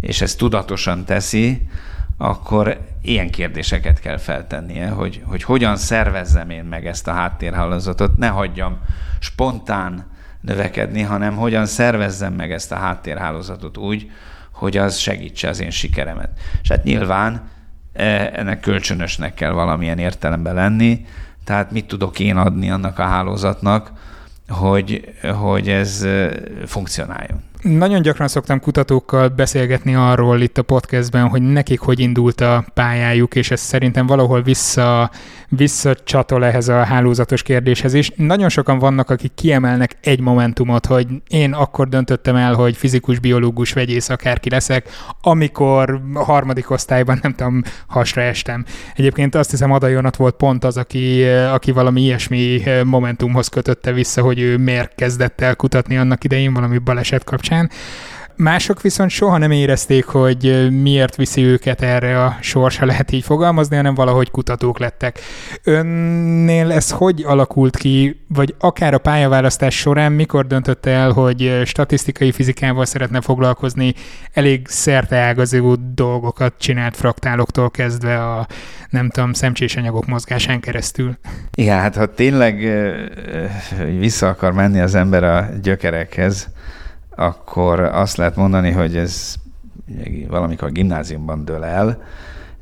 és 0.01 0.21
ezt 0.21 0.37
tudatosan 0.37 1.05
teszi, 1.05 1.67
akkor 2.17 2.77
ilyen 3.01 3.29
kérdéseket 3.29 3.99
kell 3.99 4.17
feltennie, 4.17 4.89
hogy, 4.89 5.21
hogy 5.25 5.43
hogyan 5.43 5.75
szervezzem 5.75 6.49
én 6.49 6.63
meg 6.63 6.87
ezt 6.87 7.07
a 7.07 7.13
háttérhálózatot, 7.13 8.17
ne 8.17 8.27
hagyjam 8.27 8.77
spontán 9.19 10.07
növekedni, 10.41 11.01
hanem 11.01 11.35
hogyan 11.35 11.65
szervezzem 11.65 12.33
meg 12.33 12.51
ezt 12.51 12.71
a 12.71 12.75
háttérhálózatot 12.75 13.77
úgy, 13.77 14.11
hogy 14.51 14.77
az 14.77 14.97
segítse 14.97 15.49
az 15.49 15.59
én 15.59 15.69
sikeremet. 15.69 16.29
És 16.61 16.69
hát 16.69 16.83
nyilván 16.83 17.53
E, 17.95 18.31
ennek 18.33 18.59
kölcsönösnek 18.59 19.33
kell 19.33 19.51
valamilyen 19.51 19.97
értelemben 19.97 20.53
lenni, 20.53 21.05
tehát 21.43 21.71
mit 21.71 21.85
tudok 21.85 22.19
én 22.19 22.37
adni 22.37 22.71
annak 22.71 22.99
a 22.99 23.03
hálózatnak, 23.03 23.91
hogy, 24.47 25.13
hogy 25.39 25.69
ez 25.69 26.07
funkcionáljon. 26.65 27.43
Nagyon 27.61 28.01
gyakran 28.01 28.27
szoktam 28.27 28.59
kutatókkal 28.59 29.27
beszélgetni 29.27 29.95
arról 29.95 30.41
itt 30.41 30.57
a 30.57 30.61
podcastben, 30.61 31.27
hogy 31.27 31.41
nekik 31.41 31.79
hogy 31.79 31.99
indult 31.99 32.41
a 32.41 32.65
pályájuk, 32.73 33.35
és 33.35 33.51
ez 33.51 33.59
szerintem 33.59 34.05
valahol 34.05 34.41
vissza, 34.41 35.11
visszacsatol 35.49 36.45
ehhez 36.45 36.67
a 36.67 36.83
hálózatos 36.83 37.41
kérdéshez 37.41 37.93
is. 37.93 38.11
Nagyon 38.15 38.49
sokan 38.49 38.79
vannak, 38.79 39.09
akik 39.09 39.31
kiemelnek 39.35 39.97
egy 40.01 40.19
momentumot, 40.19 40.85
hogy 40.85 41.07
én 41.27 41.53
akkor 41.53 41.89
döntöttem 41.89 42.35
el, 42.35 42.53
hogy 42.53 42.77
fizikus, 42.77 43.19
biológus, 43.19 43.73
vegyész, 43.73 44.09
akárki 44.09 44.49
leszek, 44.49 44.89
amikor 45.21 46.01
harmadik 46.13 46.69
osztályban, 46.69 47.19
nem 47.21 47.33
tudom, 47.33 47.61
hasra 47.87 48.21
estem. 48.21 48.65
Egyébként 48.95 49.35
azt 49.35 49.49
hiszem 49.49 49.71
Adajonat 49.71 50.15
volt 50.15 50.35
pont 50.35 50.63
az, 50.63 50.77
aki, 50.77 51.23
aki 51.27 51.71
valami 51.71 52.01
ilyesmi 52.01 52.61
momentumhoz 52.83 53.47
kötötte 53.47 53.91
vissza, 53.91 54.21
hogy 54.21 54.39
ő 54.39 54.57
miért 54.57 54.95
kezdett 54.95 55.41
el 55.41 55.55
kutatni 55.55 55.97
annak 55.97 56.23
idején 56.23 56.53
valami 56.53 56.77
baleset 56.77 57.23
kapcsán 57.23 57.44
kapcsán. 57.45 57.69
Mások 58.37 58.81
viszont 58.81 59.09
soha 59.09 59.37
nem 59.37 59.51
érezték, 59.51 60.05
hogy 60.05 60.67
miért 60.81 61.15
viszi 61.15 61.43
őket 61.43 61.81
erre 61.81 62.23
a 62.23 62.37
sorsa, 62.41 62.85
lehet 62.85 63.11
így 63.11 63.23
fogalmazni, 63.23 63.75
hanem 63.75 63.93
valahogy 63.93 64.31
kutatók 64.31 64.79
lettek. 64.79 65.19
Önnél 65.63 66.71
ez 66.71 66.91
hogy 66.91 67.23
alakult 67.27 67.77
ki, 67.77 68.25
vagy 68.27 68.55
akár 68.59 68.93
a 68.93 68.97
pályaválasztás 68.97 69.77
során 69.77 70.11
mikor 70.11 70.47
döntötte 70.47 70.91
el, 70.91 71.11
hogy 71.11 71.61
statisztikai 71.65 72.31
fizikával 72.31 72.85
szeretne 72.85 73.21
foglalkozni, 73.21 73.93
elég 74.33 74.67
szerteágazó 74.67 75.75
dolgokat 75.93 76.53
csinált 76.57 76.95
fraktáloktól 76.95 77.71
kezdve 77.71 78.23
a, 78.23 78.47
nem 78.89 79.09
tudom, 79.09 79.33
szemcsés 79.33 79.75
anyagok 79.75 80.05
mozgásán 80.05 80.59
keresztül? 80.59 81.17
Igen, 81.53 81.79
hát 81.79 81.95
ha 81.95 82.13
tényleg 82.13 82.69
vissza 83.99 84.27
akar 84.27 84.53
menni 84.53 84.79
az 84.79 84.95
ember 84.95 85.23
a 85.23 85.49
gyökerekhez, 85.61 86.49
akkor 87.15 87.79
azt 87.79 88.17
lehet 88.17 88.35
mondani, 88.35 88.71
hogy 88.71 88.97
ez 88.97 89.35
valamikor 90.27 90.67
a 90.67 90.71
gimnáziumban 90.71 91.45
dől 91.45 91.63
el. 91.63 92.01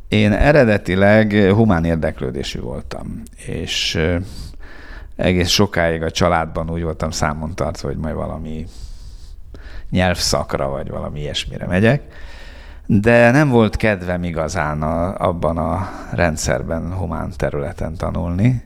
Én 0.07 0.31
eredetileg 0.31 1.33
humán 1.33 1.85
érdeklődésű 1.85 2.59
voltam, 2.59 3.23
és 3.45 3.99
egész 5.15 5.49
sokáig 5.49 6.01
a 6.01 6.11
családban 6.11 6.69
úgy 6.69 6.83
voltam 6.83 7.11
számon 7.11 7.55
tartva, 7.55 7.87
hogy 7.87 7.97
majd 7.97 8.15
valami 8.15 8.65
nyelvszakra, 9.89 10.69
vagy 10.69 10.89
valami 10.89 11.19
ilyesmire 11.19 11.65
megyek, 11.65 12.01
de 12.85 13.31
nem 13.31 13.49
volt 13.49 13.75
kedvem 13.75 14.23
igazán 14.23 14.81
a, 14.81 15.15
abban 15.27 15.57
a 15.57 15.89
rendszerben 16.11 16.93
humán 16.93 17.31
területen 17.37 17.95
tanulni, 17.95 18.63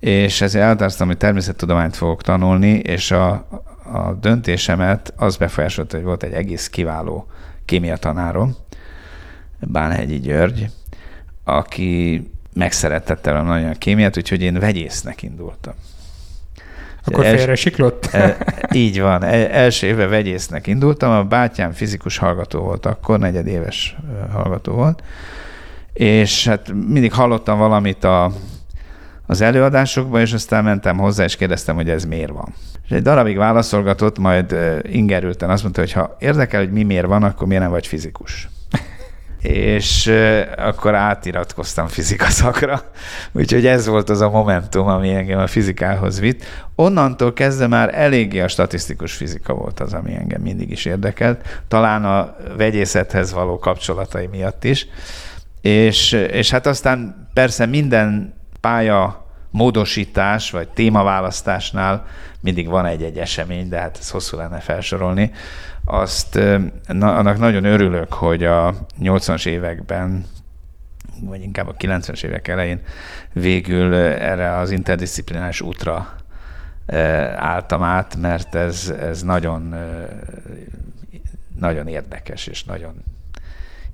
és 0.00 0.40
ezért 0.40 0.64
elhatároztam, 0.64 1.06
hogy 1.06 1.16
természettudományt 1.16 1.96
fogok 1.96 2.22
tanulni, 2.22 2.72
és 2.72 3.10
a, 3.10 3.46
a 3.92 4.14
döntésemet 4.20 5.12
az 5.16 5.36
befolyásolta, 5.36 5.96
hogy 5.96 6.04
volt 6.04 6.22
egy 6.22 6.32
egész 6.32 6.68
kiváló 6.68 7.26
kémia 7.64 7.96
tanárom, 7.96 8.56
Bánhegyi 9.60 10.20
György, 10.20 10.70
aki 11.44 12.22
megszerettette 12.54 13.30
velem 13.30 13.46
nagyon 13.46 13.70
a 13.70 13.74
kémiát, 13.74 14.16
úgyhogy 14.16 14.42
én 14.42 14.58
vegyésznek 14.58 15.22
indultam. 15.22 15.74
Akkor 17.04 17.24
els, 17.24 17.38
félre 17.38 17.54
siklott? 17.54 18.06
E, 18.12 18.36
így 18.72 19.00
van. 19.00 19.22
E, 19.22 19.48
első 19.50 19.86
éve 19.86 20.06
vegyésznek 20.06 20.66
indultam, 20.66 21.10
a 21.10 21.24
bátyám 21.24 21.72
fizikus 21.72 22.18
hallgató 22.18 22.60
volt 22.60 22.86
akkor, 22.86 23.18
negyedéves 23.18 23.96
hallgató 24.32 24.72
volt, 24.72 25.02
és 25.92 26.46
hát 26.46 26.72
mindig 26.72 27.12
hallottam 27.12 27.58
valamit 27.58 28.04
a, 28.04 28.32
az 29.26 29.40
előadásokban, 29.40 30.20
és 30.20 30.32
aztán 30.32 30.64
mentem 30.64 30.98
hozzá, 30.98 31.24
és 31.24 31.36
kérdeztem, 31.36 31.74
hogy 31.74 31.90
ez 31.90 32.04
miért 32.04 32.32
van. 32.32 32.54
És 32.88 32.92
egy 32.92 33.02
darabig 33.02 33.36
válaszolgatott, 33.36 34.18
majd 34.18 34.56
ingerülten 34.82 35.50
azt 35.50 35.62
mondta, 35.62 35.80
hogy 35.80 35.92
ha 35.92 36.16
érdekel, 36.18 36.60
hogy 36.60 36.72
mi 36.72 36.82
miért 36.82 37.06
van, 37.06 37.22
akkor 37.22 37.46
miért 37.46 37.62
nem 37.62 37.70
vagy 37.72 37.86
fizikus. 37.86 38.48
és 39.40 40.12
akkor 40.56 40.94
átiratkoztam 40.94 41.86
fizika 41.86 42.26
szakra, 42.26 42.82
úgyhogy 43.32 43.66
ez 43.66 43.86
volt 43.86 44.08
az 44.10 44.20
a 44.20 44.30
momentum, 44.30 44.86
ami 44.86 45.14
engem 45.14 45.38
a 45.38 45.46
fizikához 45.46 46.20
vitt. 46.20 46.44
Onnantól 46.74 47.32
kezdve 47.32 47.66
már 47.66 47.94
eléggé 47.94 48.40
a 48.40 48.48
statisztikus 48.48 49.12
fizika 49.12 49.54
volt 49.54 49.80
az, 49.80 49.92
ami 49.92 50.14
engem 50.14 50.42
mindig 50.42 50.70
is 50.70 50.84
érdekelt, 50.84 51.62
talán 51.68 52.04
a 52.04 52.36
vegyészethez 52.56 53.32
való 53.32 53.58
kapcsolatai 53.58 54.26
miatt 54.26 54.64
is, 54.64 54.86
és, 55.60 56.12
és 56.12 56.50
hát 56.50 56.66
aztán 56.66 57.28
persze 57.34 57.66
minden 57.66 58.34
pálya 58.60 59.24
módosítás 59.50 60.50
vagy 60.50 60.68
témaválasztásnál 60.68 62.06
mindig 62.46 62.68
van 62.68 62.86
egy-egy 62.86 63.18
esemény, 63.18 63.68
de 63.68 63.78
hát 63.78 63.98
ez 64.00 64.10
hosszú 64.10 64.36
lenne 64.36 64.58
felsorolni. 64.58 65.32
Azt 65.84 66.38
na, 66.86 67.14
annak 67.14 67.38
nagyon 67.38 67.64
örülök, 67.64 68.12
hogy 68.12 68.44
a 68.44 68.74
80-as 69.00 69.46
években 69.46 70.24
vagy 71.20 71.42
inkább 71.42 71.68
a 71.68 71.74
90-es 71.74 72.24
évek 72.24 72.48
elején 72.48 72.80
végül 73.32 73.94
erre 73.94 74.56
az 74.56 74.70
interdisziplinális 74.70 75.60
útra 75.60 76.14
álltam 77.36 77.82
át, 77.82 78.16
mert 78.16 78.54
ez, 78.54 78.94
ez 79.00 79.22
nagyon, 79.22 79.74
nagyon 81.58 81.86
érdekes 81.86 82.46
és 82.46 82.64
nagyon 82.64 82.94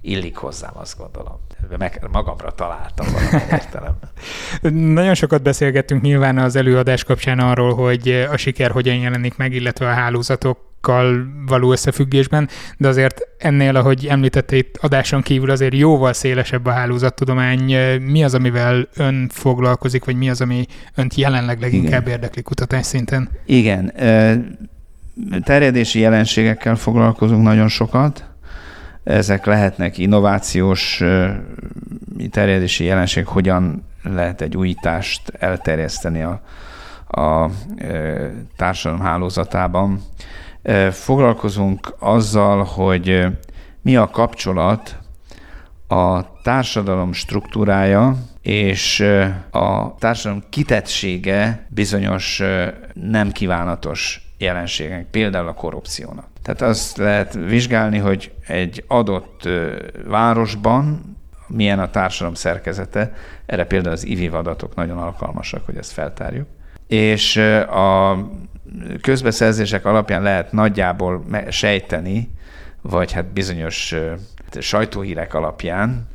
illik 0.03 0.37
hozzám, 0.37 0.73
azt 0.75 0.99
gondolom. 0.99 1.41
Meg, 1.79 2.07
magamra 2.13 2.51
találtam 2.51 3.07
valami 3.13 3.45
értelemben. 3.61 4.11
Nagyon 4.95 5.15
sokat 5.15 5.43
beszélgettünk 5.43 6.03
nyilván 6.03 6.39
az 6.39 6.57
előadás 6.57 7.05
kapcsán 7.05 7.39
arról, 7.39 7.75
hogy 7.75 8.27
a 8.31 8.37
siker 8.37 8.71
hogyan 8.71 8.97
jelenik 8.97 9.37
meg, 9.37 9.53
illetve 9.53 9.89
a 9.89 9.93
hálózatok 9.93 10.71
való 11.47 11.73
összefüggésben, 11.73 12.49
de 12.77 12.89
azért 12.89 13.21
ennél, 13.39 13.77
ahogy 13.77 14.07
említette 14.07 14.57
itt 14.57 14.77
adáson 14.81 15.23
kívül, 15.23 15.51
azért 15.51 15.75
jóval 15.75 16.13
szélesebb 16.13 16.67
a 16.67 16.71
hálózattudomány. 16.71 17.77
Mi 18.01 18.25
az, 18.25 18.35
amivel 18.35 18.89
ön 18.97 19.29
foglalkozik, 19.33 20.05
vagy 20.05 20.17
mi 20.17 20.31
az, 20.31 20.41
ami 20.41 20.67
önt 20.95 21.15
jelenleg 21.15 21.61
leginkább 21.61 22.01
Igen. 22.01 22.13
érdekli 22.13 22.43
kutatás 22.43 22.87
szinten? 22.87 23.29
Igen. 23.47 23.93
Terjedési 25.45 26.01
jelenségekkel 26.01 26.77
foglalkozunk 26.77 27.43
nagyon 27.43 27.69
sokat, 27.69 28.32
ezek 29.05 29.47
lehetnek 29.47 29.99
innovációs 29.99 31.03
terjedési 32.31 32.85
jelenség, 32.85 33.27
hogyan 33.27 33.85
lehet 34.03 34.41
egy 34.41 34.57
újítást 34.57 35.29
elterjeszteni 35.39 36.23
a, 36.23 36.41
a 37.21 37.51
társadalom 38.57 39.05
hálózatában. 39.05 40.01
Foglalkozunk 40.91 41.95
azzal, 41.99 42.65
hogy 42.65 43.27
mi 43.83 43.97
a 43.97 44.09
kapcsolat 44.11 44.97
a 45.89 46.41
társadalom 46.43 47.13
struktúrája 47.13 48.17
és 48.43 49.01
a 49.51 49.95
társadalom 49.99 50.45
kitettsége 50.51 51.67
bizonyos 51.69 52.43
nem 52.95 53.33
kívánatos 53.33 54.31
jelenségek, 54.39 55.07
például 55.11 55.49
a 55.49 55.55
korrupciónak. 55.55 56.32
Tehát 56.43 56.63
azt 56.63 56.97
lehet 56.97 57.35
vizsgálni, 57.35 57.99
hogy 57.99 58.33
egy 58.47 58.85
adott 58.87 59.49
városban 60.07 61.17
milyen 61.47 61.79
a 61.79 61.91
társadalom 61.91 62.35
szerkezete, 62.35 63.15
erre 63.47 63.65
például 63.65 63.95
az 63.95 64.07
IVIV 64.07 64.35
adatok 64.35 64.75
nagyon 64.75 64.99
alkalmasak, 64.99 65.67
hogy 65.67 65.77
ezt 65.77 65.93
feltárjuk. 65.93 66.47
És 66.87 67.37
a 67.71 68.19
közbeszerzések 69.01 69.85
alapján 69.85 70.23
lehet 70.23 70.53
nagyjából 70.53 71.25
sejteni, 71.49 72.31
vagy 72.81 73.13
hát 73.13 73.33
bizonyos 73.33 73.95
sajtóhírek 74.59 75.35
alapján, 75.35 76.09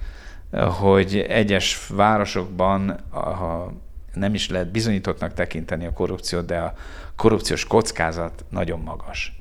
hogy 0.79 1.25
egyes 1.29 1.87
városokban, 1.89 2.99
ha 3.09 3.73
nem 4.13 4.33
is 4.33 4.49
lehet 4.49 4.71
bizonyítottnak 4.71 5.33
tekinteni 5.33 5.85
a 5.85 5.93
korrupciót, 5.93 6.45
de 6.45 6.57
a 6.57 6.73
korrupciós 7.15 7.65
kockázat 7.65 8.45
nagyon 8.49 8.79
magas. 8.79 9.39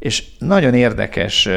És 0.00 0.24
nagyon 0.38 0.74
érdekes 0.74 1.48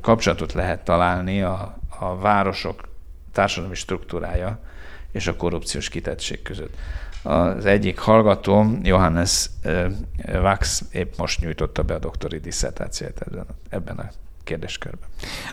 kapcsolatot 0.00 0.52
lehet 0.52 0.84
találni 0.84 1.42
a, 1.42 1.78
a 1.98 2.16
városok 2.16 2.88
társadalmi 3.32 3.74
struktúrája 3.74 4.60
és 5.12 5.26
a 5.26 5.36
korrupciós 5.36 5.88
kitettség 5.88 6.42
között. 6.42 6.74
Az 7.22 7.66
egyik 7.66 7.98
hallgatóm, 7.98 8.80
Johannes 8.82 9.50
Wax, 10.32 10.82
épp 10.92 11.12
most 11.16 11.40
nyújtotta 11.40 11.82
be 11.82 11.94
a 11.94 11.98
doktori 11.98 12.38
diszertációt 12.38 13.20
ebben, 13.20 13.46
ebben 13.68 13.96
a 13.96 14.10
kérdéskörben. 14.44 15.08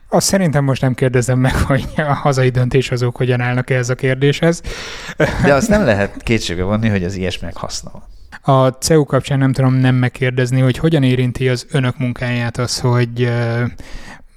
Azt 0.10 0.28
szerintem 0.28 0.64
most 0.64 0.82
nem 0.82 0.94
kérdezem 0.94 1.40
meg, 1.40 1.56
hogy 1.56 1.86
a 1.96 2.02
hazai 2.02 2.50
döntéshozók 2.50 3.16
hogyan 3.16 3.42
állnak 3.42 3.70
ehhez 3.70 3.90
a 3.90 3.96
kérdéshez. 3.96 4.62
De 5.44 5.54
azt 5.54 5.70
nem 5.70 5.86
lehet 5.86 6.24
kétségbe 6.24 6.64
vonni, 6.64 6.90
hogy 6.90 7.04
az 7.04 7.16
ilyesminek 7.16 7.58
haszna 7.58 7.90
van. 7.92 8.04
A 8.50 8.68
CEU 8.68 9.06
kapcsán 9.06 9.38
nem 9.38 9.54
tudom 9.54 9.74
nem 9.74 9.96
megkérdezni, 9.96 10.60
hogy 10.60 10.78
hogyan 10.78 11.04
érinti 11.04 11.50
az 11.50 11.68
önök 11.72 11.98
munkáját 11.98 12.58
az, 12.58 12.80
hogy 12.80 13.32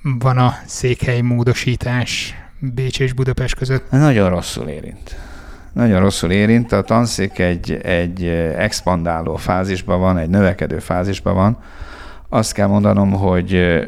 van 0.03 0.39
a 0.39 0.55
székhely 0.67 1.21
módosítás 1.21 2.35
Bécs 2.59 3.01
és 3.01 3.13
Budapest 3.13 3.55
között? 3.55 3.91
Nagyon 3.91 4.31
rosszul 4.31 4.69
érint. 4.69 5.17
Nagyon 5.73 6.01
rosszul 6.01 6.31
érint. 6.31 6.73
A 6.73 6.83
tanszék 6.83 7.39
egy, 7.39 7.73
egy 7.73 8.25
expandáló 8.57 9.37
fázisban 9.37 10.01
van, 10.01 10.19
egy 10.19 10.29
növekedő 10.29 10.79
fázisban 10.79 11.35
van. 11.35 11.59
Azt 12.29 12.53
kell 12.53 12.67
mondanom, 12.67 13.13
hogy 13.13 13.81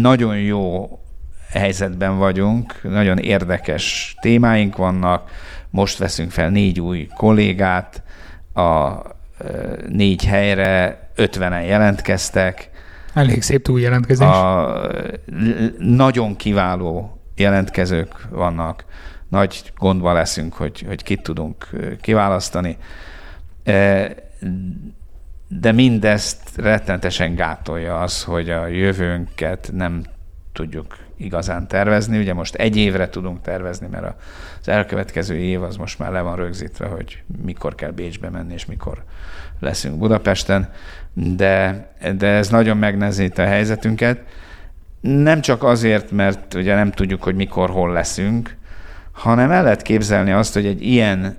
nagyon 0.00 0.38
jó 0.38 0.98
helyzetben 1.50 2.18
vagyunk, 2.18 2.80
nagyon 2.82 3.18
érdekes 3.18 4.16
témáink 4.20 4.76
vannak, 4.76 5.30
most 5.70 5.98
veszünk 5.98 6.30
fel 6.30 6.50
négy 6.50 6.80
új 6.80 7.06
kollégát, 7.16 8.03
a 8.54 9.02
négy 9.88 10.24
helyre 10.24 11.08
50-en 11.16 11.66
jelentkeztek. 11.66 12.70
Elég 13.14 13.42
szép 13.42 13.62
túljelentkezés. 13.62 14.26
A, 14.26 14.90
nagyon 15.78 16.36
kiváló 16.36 17.20
jelentkezők 17.36 18.26
vannak. 18.30 18.84
Nagy 19.28 19.72
gondban 19.78 20.14
leszünk, 20.14 20.54
hogy, 20.54 20.84
hogy 20.86 21.02
kit 21.02 21.22
tudunk 21.22 21.68
kiválasztani. 22.00 22.76
De 25.48 25.72
mindezt 25.72 26.50
rettentesen 26.56 27.34
gátolja 27.34 28.00
az, 28.00 28.24
hogy 28.24 28.50
a 28.50 28.66
jövőnket 28.66 29.70
nem 29.72 30.02
tudjuk 30.52 30.96
igazán 31.16 31.68
tervezni. 31.68 32.18
Ugye 32.18 32.34
most 32.34 32.54
egy 32.54 32.76
évre 32.76 33.08
tudunk 33.08 33.42
tervezni, 33.42 33.86
mert 33.90 34.14
az 34.60 34.68
elkövetkező 34.68 35.36
év 35.36 35.62
az 35.62 35.76
most 35.76 35.98
már 35.98 36.12
le 36.12 36.20
van 36.20 36.36
rögzítve, 36.36 36.86
hogy 36.86 37.22
mikor 37.44 37.74
kell 37.74 37.90
Bécsbe 37.90 38.30
menni, 38.30 38.52
és 38.52 38.66
mikor 38.66 39.04
leszünk 39.60 39.98
Budapesten, 39.98 40.72
de, 41.12 41.86
de 42.16 42.26
ez 42.26 42.48
nagyon 42.48 42.76
megnehezíti 42.76 43.40
a 43.40 43.46
helyzetünket. 43.46 44.20
Nem 45.00 45.40
csak 45.40 45.62
azért, 45.62 46.10
mert 46.10 46.54
ugye 46.54 46.74
nem 46.74 46.90
tudjuk, 46.90 47.22
hogy 47.22 47.34
mikor, 47.34 47.70
hol 47.70 47.92
leszünk, 47.92 48.56
hanem 49.12 49.50
el 49.50 49.62
lehet 49.62 49.82
képzelni 49.82 50.32
azt, 50.32 50.54
hogy 50.54 50.66
egy 50.66 50.82
ilyen 50.82 51.36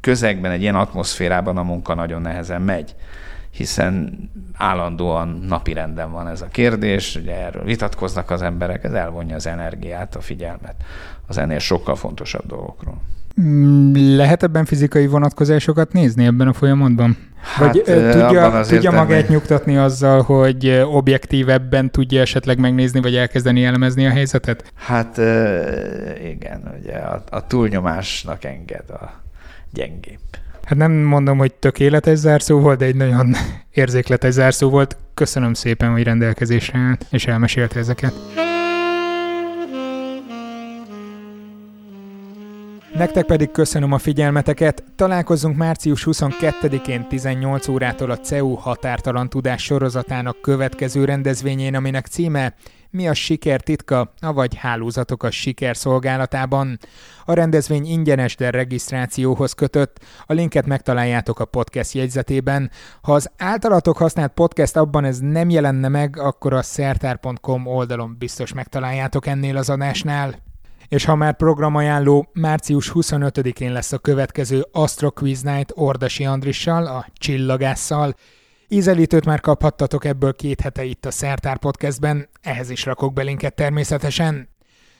közegben, 0.00 0.50
egy 0.50 0.60
ilyen 0.60 0.74
atmoszférában 0.74 1.56
a 1.56 1.62
munka 1.62 1.94
nagyon 1.94 2.20
nehezen 2.20 2.62
megy 2.62 2.94
hiszen 3.56 4.18
állandóan 4.54 5.28
napirenden 5.48 6.10
van 6.10 6.28
ez 6.28 6.40
a 6.40 6.46
kérdés, 6.46 7.16
ugye 7.16 7.34
erről 7.34 7.64
vitatkoznak 7.64 8.30
az 8.30 8.42
emberek, 8.42 8.84
ez 8.84 8.92
elvonja 8.92 9.34
az 9.34 9.46
energiát, 9.46 10.16
a 10.16 10.20
figyelmet 10.20 10.74
az 11.26 11.38
ennél 11.38 11.58
sokkal 11.58 11.96
fontosabb 11.96 12.46
dolgokról. 12.46 13.00
Mm, 13.40 14.16
lehet 14.16 14.42
ebben 14.42 14.64
fizikai 14.64 15.06
vonatkozásokat 15.06 15.92
nézni 15.92 16.24
ebben 16.24 16.48
a 16.48 16.52
folyamatban? 16.52 17.16
Hát, 17.42 17.72
Vagy 17.72 17.82
tudja, 17.82 18.60
tudja 18.60 18.90
magát 18.90 19.28
nyugtatni 19.28 19.76
azzal, 19.76 20.22
hogy 20.22 20.82
objektívebben 20.84 21.90
tudja 21.90 22.20
esetleg 22.20 22.58
megnézni, 22.58 23.00
vagy 23.00 23.16
elkezdeni 23.16 23.64
elemezni 23.64 24.06
a 24.06 24.10
helyzetet? 24.10 24.72
Hát 24.74 25.18
igen, 26.24 26.74
ugye 26.80 26.94
a, 26.94 27.24
a 27.30 27.46
túlnyomásnak 27.46 28.44
enged 28.44 28.90
a 28.90 29.10
gyengébb. 29.72 30.20
Hát 30.66 30.78
nem 30.78 30.92
mondom, 30.92 31.38
hogy 31.38 31.54
tökéletes 31.54 32.18
zárszó 32.18 32.60
volt, 32.60 32.78
de 32.78 32.84
egy 32.84 32.96
nagyon 32.96 33.34
érzékletes 33.70 34.32
zárszó 34.32 34.70
volt. 34.70 34.96
Köszönöm 35.14 35.54
szépen, 35.54 35.92
hogy 35.92 36.02
rendelkezésre 36.02 36.78
állt, 36.78 37.06
és 37.10 37.26
elmesélte 37.26 37.78
ezeket. 37.78 38.14
Nektek 42.94 43.24
pedig 43.24 43.50
köszönöm 43.50 43.92
a 43.92 43.98
figyelmeteket. 43.98 44.84
Találkozunk 44.96 45.56
március 45.56 46.06
22-én 46.10 47.08
18 47.08 47.68
órától 47.68 48.10
a 48.10 48.18
CEU 48.18 48.54
határtalan 48.54 49.28
tudás 49.28 49.62
sorozatának 49.62 50.40
következő 50.40 51.04
rendezvényén, 51.04 51.74
aminek 51.74 52.06
címe 52.06 52.54
mi 52.96 53.08
a 53.08 53.14
siker 53.14 53.60
titka, 53.60 54.12
avagy 54.20 54.54
hálózatok 54.54 55.22
a 55.22 55.30
siker 55.30 55.76
szolgálatában. 55.76 56.78
A 57.24 57.32
rendezvény 57.32 57.86
ingyenes, 57.86 58.36
de 58.36 58.50
regisztrációhoz 58.50 59.52
kötött. 59.52 60.04
A 60.26 60.32
linket 60.32 60.66
megtaláljátok 60.66 61.40
a 61.40 61.44
podcast 61.44 61.92
jegyzetében. 61.92 62.70
Ha 63.02 63.12
az 63.12 63.30
általatok 63.36 63.96
használt 63.96 64.32
podcast 64.32 64.76
abban 64.76 65.04
ez 65.04 65.18
nem 65.18 65.50
jelenne 65.50 65.88
meg, 65.88 66.18
akkor 66.18 66.52
a 66.52 66.62
szertár.com 66.62 67.66
oldalon 67.66 68.16
biztos 68.18 68.52
megtaláljátok 68.52 69.26
ennél 69.26 69.56
az 69.56 69.70
adásnál. 69.70 70.34
És 70.88 71.04
ha 71.04 71.14
már 71.14 71.36
programajánló, 71.36 72.30
március 72.32 72.92
25-én 72.94 73.72
lesz 73.72 73.92
a 73.92 73.98
következő 73.98 74.66
Astro 74.72 75.10
Quiz 75.10 75.42
Night 75.42 75.72
Ordasi 75.74 76.24
Andrissal, 76.24 76.86
a 76.86 77.06
Csillagásszal. 77.12 78.14
Ízelítőt 78.68 79.24
már 79.24 79.40
kaphattatok 79.40 80.04
ebből 80.04 80.32
két 80.32 80.60
hete 80.60 80.84
itt 80.84 81.04
a 81.04 81.10
Szertár 81.10 81.58
Podcastben, 81.58 82.28
ehhez 82.42 82.70
is 82.70 82.84
rakok 82.84 83.12
belinket 83.12 83.54
természetesen. 83.54 84.48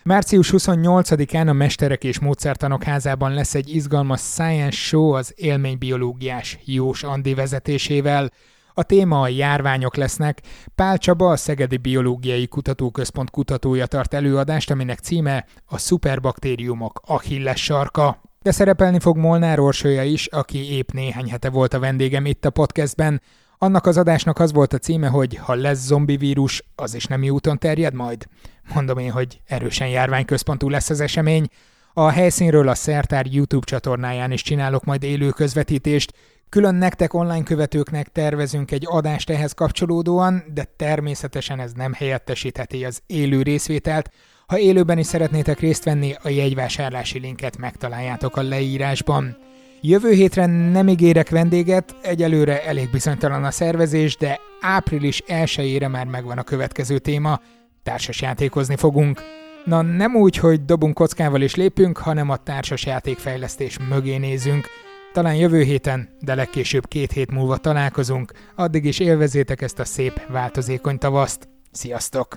Március 0.03 0.51
28-án 0.57 1.49
a 1.49 1.53
Mesterek 1.53 2.05
és 2.05 2.19
Módszertanok 2.19 2.83
házában 2.83 3.33
lesz 3.33 3.55
egy 3.55 3.75
izgalmas 3.75 4.21
science 4.21 4.77
show 4.77 5.11
az 5.11 5.33
élménybiológiás 5.37 6.59
Jós 6.65 7.03
Andi 7.03 7.35
vezetésével. 7.35 8.31
A 8.75 8.83
téma 8.83 9.21
a 9.21 9.29
járványok 9.29 9.97
lesznek. 9.97 10.41
Pál 10.75 10.99
Csaba, 10.99 11.31
a 11.31 11.37
Szegedi 11.37 11.77
Biológiai 11.77 12.47
Kutatóközpont 12.47 13.31
kutatója 13.31 13.87
tart 13.87 14.15
előadást, 14.15 14.71
aminek 14.71 14.99
címe 14.99 15.45
a 15.65 15.79
szuperbaktériumok 15.79 17.01
Achilles 17.05 17.63
sarka. 17.63 18.21
De 18.43 18.51
szerepelni 18.51 18.99
fog 18.99 19.17
Molnár 19.17 19.59
Orsolya 19.59 20.03
is, 20.03 20.27
aki 20.27 20.73
épp 20.73 20.91
néhány 20.91 21.31
hete 21.31 21.51
volt 21.51 21.75
a 21.75 21.79
vendégem 21.79 22.27
itt 22.27 22.45
a 22.45 22.51
podcastben. 22.51 23.21
Annak 23.59 23.87
az 23.87 23.97
adásnak 23.97 24.39
az 24.39 24.53
volt 24.53 24.73
a 24.73 24.79
címe, 24.79 25.09
hogy 25.09 25.37
ha 25.37 25.55
lesz 25.55 25.87
zombi 25.87 26.17
vírus, 26.17 26.65
az 26.75 26.95
is 26.95 27.05
nem 27.05 27.23
úton 27.23 27.59
terjed 27.59 27.95
majd? 27.95 28.27
Mondom 28.75 28.99
én, 28.99 29.11
hogy 29.11 29.41
erősen 29.47 29.89
járványközpontú 29.89 30.69
lesz 30.69 30.91
az 30.91 31.01
esemény. 31.01 31.49
A 31.93 32.11
helyszínről 32.11 32.69
a 32.69 32.75
Szertár 32.75 33.27
YouTube 33.27 33.67
csatornáján 33.67 34.31
is 34.31 34.43
csinálok 34.43 34.85
majd 34.85 35.03
élő 35.03 35.29
közvetítést, 35.31 36.13
Külön 36.49 36.75
nektek 36.75 37.15
online 37.15 37.43
követőknek 37.43 38.09
tervezünk 38.09 38.71
egy 38.71 38.87
adást 38.87 39.31
ehhez 39.31 39.53
kapcsolódóan, 39.53 40.45
de 40.55 40.65
természetesen 40.77 41.61
ez 41.61 41.73
nem 41.73 41.93
helyettesítheti 41.93 42.85
az 42.85 43.01
élő 43.07 43.43
részvételt. 43.43 44.11
Ha 44.47 44.59
élőben 44.59 44.99
is 44.99 45.07
szeretnétek 45.07 45.61
részt 45.61 45.85
venni, 45.85 46.15
a 46.23 46.29
jegyvásárlási 46.29 47.19
linket 47.19 47.57
megtaláljátok 47.57 48.37
a 48.37 48.43
leírásban. 48.43 49.37
Jövő 49.81 50.13
hétre 50.13 50.47
nem 50.47 50.89
ígérek 50.89 51.31
vendéget, 51.31 51.97
egyelőre 52.03 52.65
elég 52.65 52.91
bizonytalan 52.91 53.45
a 53.45 53.51
szervezés, 53.51 54.17
de 54.17 54.41
április 54.61 55.23
1 55.27 55.87
már 55.91 56.07
megvan 56.07 56.39
a 56.39 56.43
következő 56.43 56.99
téma, 56.99 57.41
társasjátékozni 57.83 58.77
fogunk. 58.77 59.21
Na 59.65 59.83
nem 59.83 60.17
úgy, 60.17 60.37
hogy 60.37 60.65
dobunk 60.65 60.95
kockával 60.95 61.43
és 61.43 61.55
lépünk, 61.55 61.99
hanem 61.99 62.31
a 62.31 62.37
társasjátékfejlesztés 62.37 63.79
mögé 63.89 64.17
nézünk. 64.17 64.67
Talán 65.13 65.35
jövő 65.35 65.63
héten, 65.63 66.09
de 66.21 66.35
legkésőbb 66.35 66.89
két 66.89 67.13
hét 67.13 67.31
múlva 67.31 67.57
találkozunk, 67.57 68.33
addig 68.55 68.85
is 68.85 68.99
élvezétek 68.99 69.63
ezt 69.63 69.79
a 69.79 69.85
szép, 69.85 70.21
változékony 70.29 70.99
tavaszt. 70.99 71.49
Sziasztok! 71.73 72.37